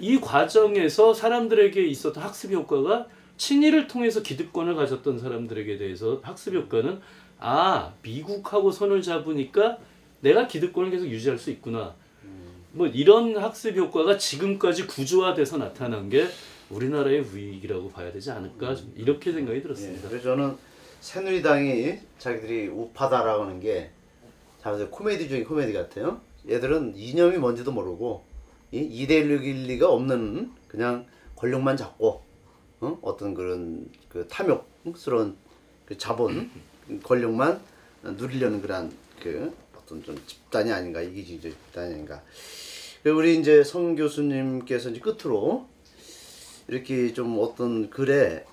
[0.00, 6.98] 이 과정에서 사람들에게 있었던 학습 효과가 친일을 통해서 기득권을 가졌던 사람들에게 대해서 학습 효과는
[7.38, 9.76] 아 미국하고 손을 잡으니까
[10.20, 11.94] 내가 기득권을 계속 유지할 수 있구나.
[12.72, 16.26] 뭐 이런 학습 효과가 지금까지 구조화돼서 나타난 게
[16.70, 20.08] 우리나라의 우익이라고 봐야 되지 않을까 좀 이렇게 생각이 예, 들었습니다.
[20.08, 20.56] 그래서 저는
[21.00, 23.90] 새누리당이 자기들이 우파다라고 하는 게
[24.60, 26.20] 자기들 코미디 중에 코미디 같아요.
[26.48, 28.24] 얘들은 이념이 뭔지도 모르고
[28.72, 32.22] 이 이데올로기가 없는 그냥 권력만 잡고
[32.80, 32.98] 어?
[33.02, 35.36] 어떤 그런 그 탐욕스러운
[35.86, 36.50] 그 자본
[37.02, 37.60] 권력만
[38.02, 39.52] 누리려는 그런 그
[39.90, 42.22] 어떤 좀 집단이 아닌가 이기주의 집단이 아닌가.
[43.02, 45.66] 그리고 우리 이제 성 교수님께서 이제 끝으로
[46.68, 48.44] 이렇게 좀 어떤 글에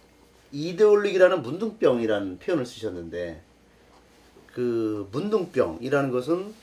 [0.52, 3.44] 이데올로기라는 문둥병이라는 표현을 쓰셨는데
[4.54, 6.54] 그 문둥병이라는 것은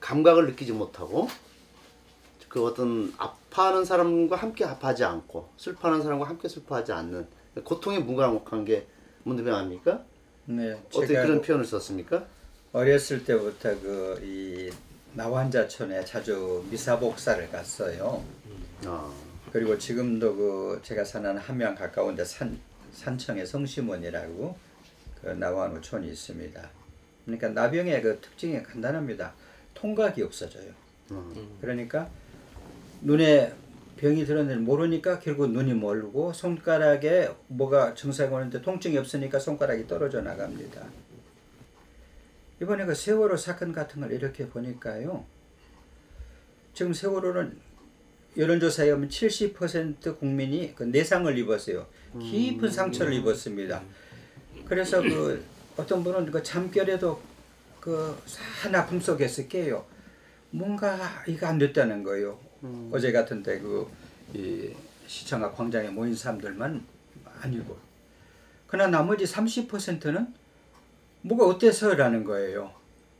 [0.00, 1.28] 감각을 느끼지 못하고
[2.48, 7.28] 그 어떤 아파하는 사람과 함께 아파하지 않고 슬퍼하는 사람과 함께 슬퍼하지 않는
[7.62, 8.86] 고통에 무감옥한 게
[9.24, 10.02] 문둥병 아닙니까?
[10.46, 12.26] 네, 어떻게 그런 표현을 썼습니까?
[12.72, 14.70] 어렸을 때부터 그 이
[15.14, 18.22] 나환자촌에 자주 미사 복사를 갔어요.
[18.84, 19.12] 아,
[19.52, 22.58] 그리고 지금도 그 제가 사는 함양 가까운데 산
[22.92, 24.56] 산청에 성심원이라고
[25.22, 26.70] 그 나환우촌이 있습니다.
[27.24, 29.32] 그러니까 나병의 그 특징이 간단합니다.
[29.74, 30.70] 통각이 없어져요.
[31.60, 32.08] 그러니까
[33.00, 33.52] 눈에
[33.96, 40.82] 병이 들었는지 모르니까 결국 눈이 멀고 손가락에 뭐가 증상이 오는데 통증이 없으니까 손가락이 떨어져 나갑니다.
[42.60, 45.24] 이번에 그 세월호 사건 같은 걸 이렇게 보니까요.
[46.74, 47.56] 지금 세월호는
[48.36, 51.86] 여론조사에 보면 70% 국민이 그 내상을 입었어요.
[52.20, 53.82] 깊은 상처를 입었습니다.
[54.64, 55.44] 그래서 그
[55.76, 57.20] 어떤 분은 그 잠결에도
[57.80, 59.84] 그산 아픔 속에서 깨요.
[60.50, 60.96] 뭔가
[61.26, 62.38] 이거 안 됐다는 거예요.
[62.90, 64.74] 어제 같은데 그이
[65.06, 66.84] 시청 앞 광장에 모인 사람들만
[67.40, 67.78] 아니고
[68.66, 70.34] 그러나 나머지 30%는
[71.22, 72.72] 뭐가 어때서라는 거예요.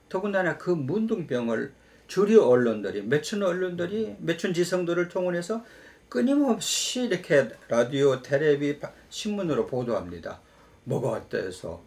[0.08, 1.72] 더군다나 그 문둥병을
[2.06, 5.64] 주류 언론들이 매춘 언론들이 매춘 지성들을 통해서
[6.08, 10.40] 끊임없이 이렇게 라디오, 텔레비, 바- 신문으로 보도합니다.
[10.84, 11.82] 뭐가 어때서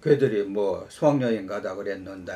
[0.00, 2.32] 그들이 뭐 수학여행 가다 그랬는데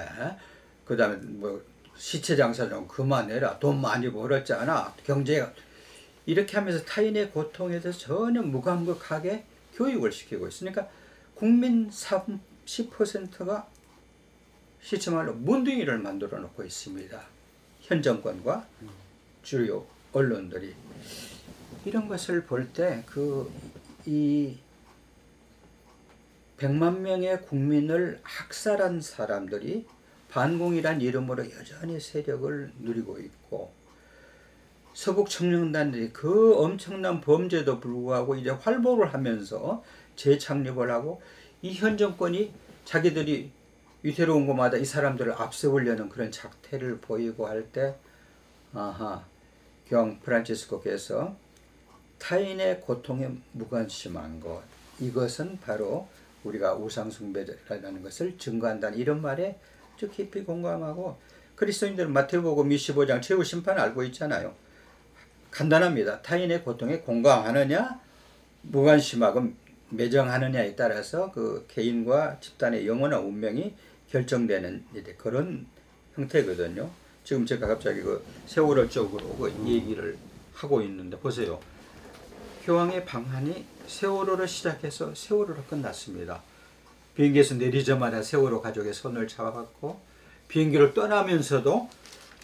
[0.84, 1.62] 그 다음에 뭐
[1.96, 3.58] 시체 장사 좀 그만해라.
[3.58, 4.94] 돈 많이 벌었잖아.
[5.04, 5.52] 경제가
[6.26, 10.88] 이렇게 하면서 타인의 고통에 대해서 전혀 무감각하게 교육을 시키고 있으니까
[11.34, 11.90] 국민
[12.70, 13.66] 30%가
[14.80, 17.20] 시체 말로 문둥이를 만들어 놓고 있습니다.
[17.82, 18.66] 현 정권과
[19.42, 20.74] 주요 언론들이
[21.84, 23.50] 이런 것을 볼 때 그
[24.06, 24.56] 이
[26.56, 29.86] 100만 명의 국민을 학살한 사람들이
[30.30, 33.72] 반공이란 이름으로 여전히 세력을 누리고 있고
[34.94, 39.82] 서북 청년단들이 그 엄청난 범죄도 불구하고 이제 활보를 하면서
[40.16, 41.20] 재창립을 하고
[41.62, 42.52] 이 현 정권이
[42.84, 43.50] 자기들이
[44.02, 47.94] 위태로운 곳마다 이 사람들을 앞세우려는 그런 작태를 보이고 할 때
[48.72, 49.24] 아하
[49.86, 51.36] 교황 프란치스코께서
[52.18, 54.62] 타인의 고통에 무관심한 것
[55.00, 56.08] 이것은 바로
[56.44, 59.58] 우리가 우상숭배라는 것을 증거한다는 이런 말에
[59.96, 61.18] 깊이 공감하고
[61.56, 64.54] 그리스도인들은 마태복음 25장 최후 심판 알고 있잖아요.
[65.50, 66.22] 간단합니다.
[66.22, 68.00] 타인의 고통에 공감하느냐
[68.62, 69.52] 무관심하고
[69.90, 73.74] 매정하느냐에 따라서 그 개인과 집단의 영원한 운명이
[74.10, 74.84] 결정되는
[75.18, 75.66] 그런
[76.14, 76.90] 형태거든요.
[77.24, 80.16] 지금 제가 갑자기 그 세월호 쪽으로 그 얘기를
[80.54, 81.60] 하고 있는데 보세요.
[82.64, 86.42] 교황의 방한이 세월호로 시작해서 세월호로 끝났습니다.
[87.14, 90.00] 비행기에서 내리자마자 세월호 가족의 손을 잡아갖고
[90.48, 91.88] 비행기를 떠나면서도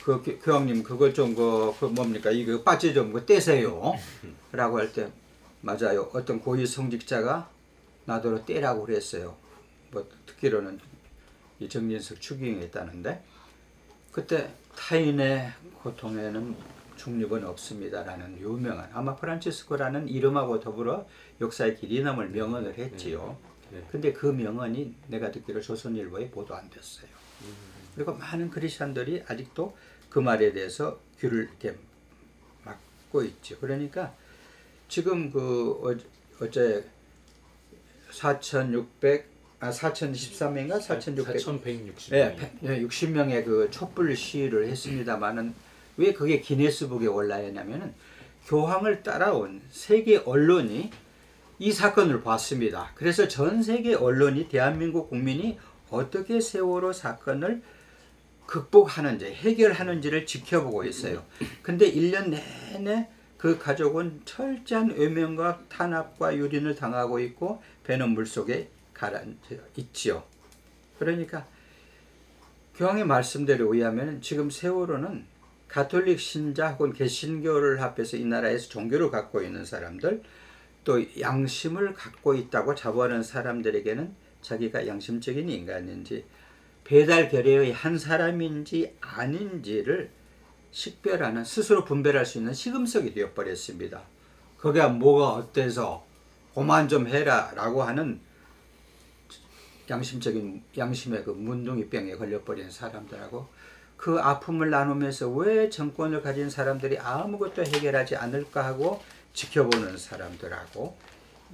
[0.04, 3.98] 그 교- 교황님 그걸 좀그 그 뭡니까 이거 빠지 좀그 떼세요라고
[4.78, 5.08] 할때
[5.66, 6.08] 맞아요.
[6.12, 7.50] 어떤 고위 성직자가
[8.04, 9.36] 나더러 떼라고 그랬어요.
[9.90, 10.78] 뭐 듣기로는
[11.58, 13.24] 이 정진석 추기경했다는데
[14.12, 15.52] 그때 타인의
[15.82, 16.54] 고통에는
[16.94, 21.04] 중립은 없습니다라는 유명한 아마 프란치스코라는 이름하고 더불어
[21.40, 23.36] 역사의 길 이 남을 명언을 했지요.
[23.72, 23.84] 네.
[23.90, 27.08] 근데 그 명언이 내가 듣기로 조선일보에 보도 안 됐어요.
[27.96, 29.76] 그리고 많은 크리스천들이 아직도
[30.10, 31.76] 그 말에 대해서 귀를 이렇게
[32.62, 33.58] 막고 있죠.
[33.58, 34.14] 그러니까
[34.88, 36.84] 지금 그 어- 어제
[38.10, 39.26] 4,600
[39.58, 42.12] 아 4,013명인가 4,600 4160.
[42.64, 45.54] 예, 60명의 그 촛불 시위를 했습니다만은
[45.96, 47.94] 왜 그게 기네스북에 올라있냐면은
[48.46, 50.90] 교황을 따라온 세계 언론이
[51.58, 52.92] 이 사건을 봤습니다.
[52.94, 55.58] 그래서 전 세계 언론이 대한민국 국민이
[55.88, 57.62] 어떻게 세월호 사건을
[58.44, 61.24] 극복하는지 해결하는지를 지켜보고 있어요.
[61.62, 63.08] 근데 1년 내내
[63.38, 70.24] 그 가족은 철저한 외면과 탄압과 유린을 당하고 있고 배는 물속에 가라앉아 있지요.
[70.98, 71.46] 그러니까
[72.76, 75.24] 교황의 말씀대로 의하면 지금 세월호는
[75.68, 80.22] 가톨릭 신자 혹은 개신교를 합해서 이 나라에서 종교를 갖고 있는 사람들
[80.84, 86.24] 또 양심을 갖고 있다고 자부하는 사람들에게는 자기가 양심적인 인간인지
[86.84, 90.10] 배달 결의의 한 사람인지 아닌지를
[90.76, 94.02] 식별하는 스스로 분별할 수 있는 시금석이 되어버렸습니다.
[94.58, 96.04] 거기가 뭐가 어때서
[96.52, 98.20] 고만 좀 해라 라고 하는
[99.88, 103.48] 양심적인 양심의 그 문둥이병에 걸려버린 사람들하고
[103.96, 109.02] 그 아픔을 나누면서 왜 정권을 가진 사람들이 아무것도 해결하지 않을까 하고
[109.32, 110.94] 지켜보는 사람들하고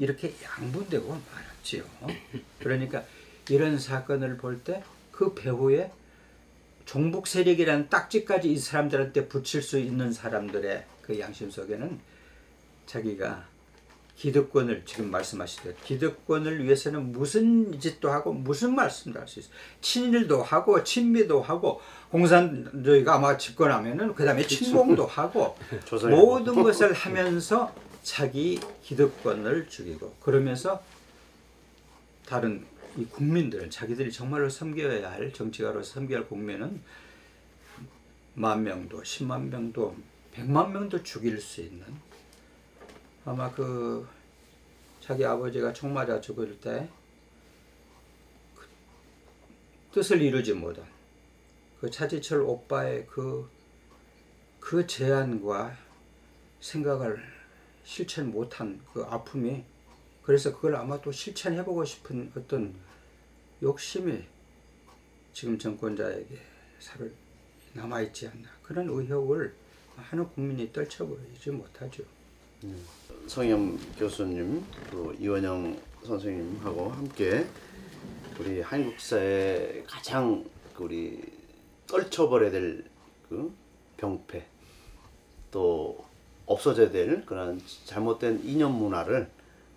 [0.01, 1.85] 이렇게 양분되고 말았지요.
[2.59, 3.05] 그러니까
[3.49, 5.93] 이런 사건을 볼 때 그 배후에
[6.85, 11.99] 종북 세력이라는 딱지까지 이 사람들한테 붙일 수 있는 사람들의 그 양심 속에는
[12.87, 13.45] 자기가
[14.17, 19.53] 기득권을 지금 말씀하시듯 기득권을 위해서는 무슨 짓도 하고 무슨 말씀도 할 수 있어요.
[19.81, 21.81] 친일도 하고 친미도 하고
[22.11, 25.57] 공산주의가 아마 집권하면은 그 다음에 친공도 하고.
[26.09, 30.83] 모든 것을 하면서 자기 기득권을 죽이고 그러면서
[32.27, 32.65] 다른
[32.97, 36.83] 이 국민들은 자기들이 정말로 섬겨야 할 정치가로서 섬겨야 할 국민은
[38.35, 39.97] 만 명도 십만 명도
[40.33, 41.85] 백만 명도 죽일 수 있는
[43.25, 44.07] 아마 그
[45.01, 46.89] 자기 아버지가 총 맞아 죽을 때
[49.93, 50.87] 그 뜻을 이루지 못한
[51.81, 53.51] 그 차지철 오빠의 그,
[54.59, 55.77] 그 제안과
[56.61, 57.23] 생각을
[57.85, 59.65] 실천 못한 그 아픔이
[60.23, 62.75] 그래서 그걸 아마 또 실천해보고 싶은 어떤
[63.63, 64.23] 욕심이
[65.33, 66.39] 지금 정권자에게
[66.79, 67.13] 살을
[67.75, 69.55] 남아있지 않나 그런 의혹을
[69.97, 72.03] 하는 국민이 떨쳐버리지 못하죠.
[73.27, 77.47] 성염 교수님, 또 이원영 선생님하고 함께
[78.39, 80.45] 우리 한국사의 가장
[80.75, 81.23] 그 우리
[81.87, 82.93] 떨쳐버려야 될
[83.33, 83.51] 그
[83.97, 84.45] 병폐
[85.51, 86.05] 또
[86.45, 89.31] 없어져야 될 그런 잘못된 이념 문화를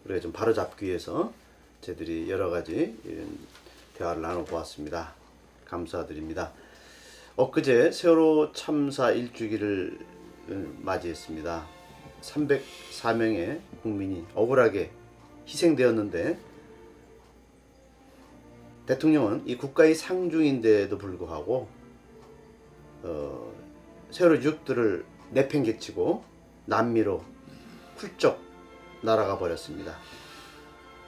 [0.05, 1.33] 우리가 좀 바로잡기 위해서
[1.81, 3.37] 저희들이 여러 가지 이런
[3.95, 5.13] 대화를 나눠보았습니다.
[5.65, 6.51] 감사드립니다.
[7.35, 9.97] 엊그제 세월호 참사 일주기를
[10.49, 11.67] 어, 맞이했습니다.
[12.21, 14.91] 304명의 국민이 억울하게
[15.47, 16.37] 희생되었는데
[18.85, 21.67] 대통령은 이 국가의 상중인데도 불구하고
[23.03, 23.53] 어,
[24.11, 26.23] 세월호 유족들을 내팽개치고
[26.65, 27.23] 남미로
[27.97, 28.44] 훌쩍
[29.05, 29.95] 날아가 버렸습니다.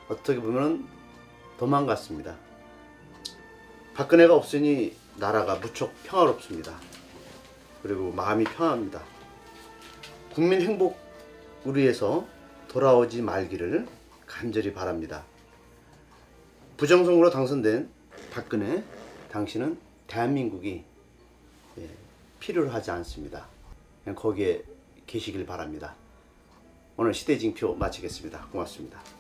[0.08, 0.88] 어떻게 보면
[1.58, 2.36] 도망갔습니다.
[3.96, 6.80] 박근혜가 없으니 나라가 무척 평화롭습니다.
[7.82, 9.02] 그리고 마음이 편합니다.
[10.34, 12.28] 국민 행복을 위해서
[12.68, 13.88] 돌아오지 말기를
[14.28, 15.24] 간절히 바랍니다.
[16.78, 17.90] 부정선거로 당선된
[18.32, 18.84] 박근혜,
[19.32, 20.84] 당신은 대한민국이
[21.80, 21.90] 예,
[22.40, 23.48] 필요로 하지 않습니다.
[24.16, 24.64] 거기에
[25.08, 25.96] 계시길 바랍니다.
[27.00, 28.48] 오늘 시대징표 마치겠습니다.
[28.52, 29.17] 고맙습니다.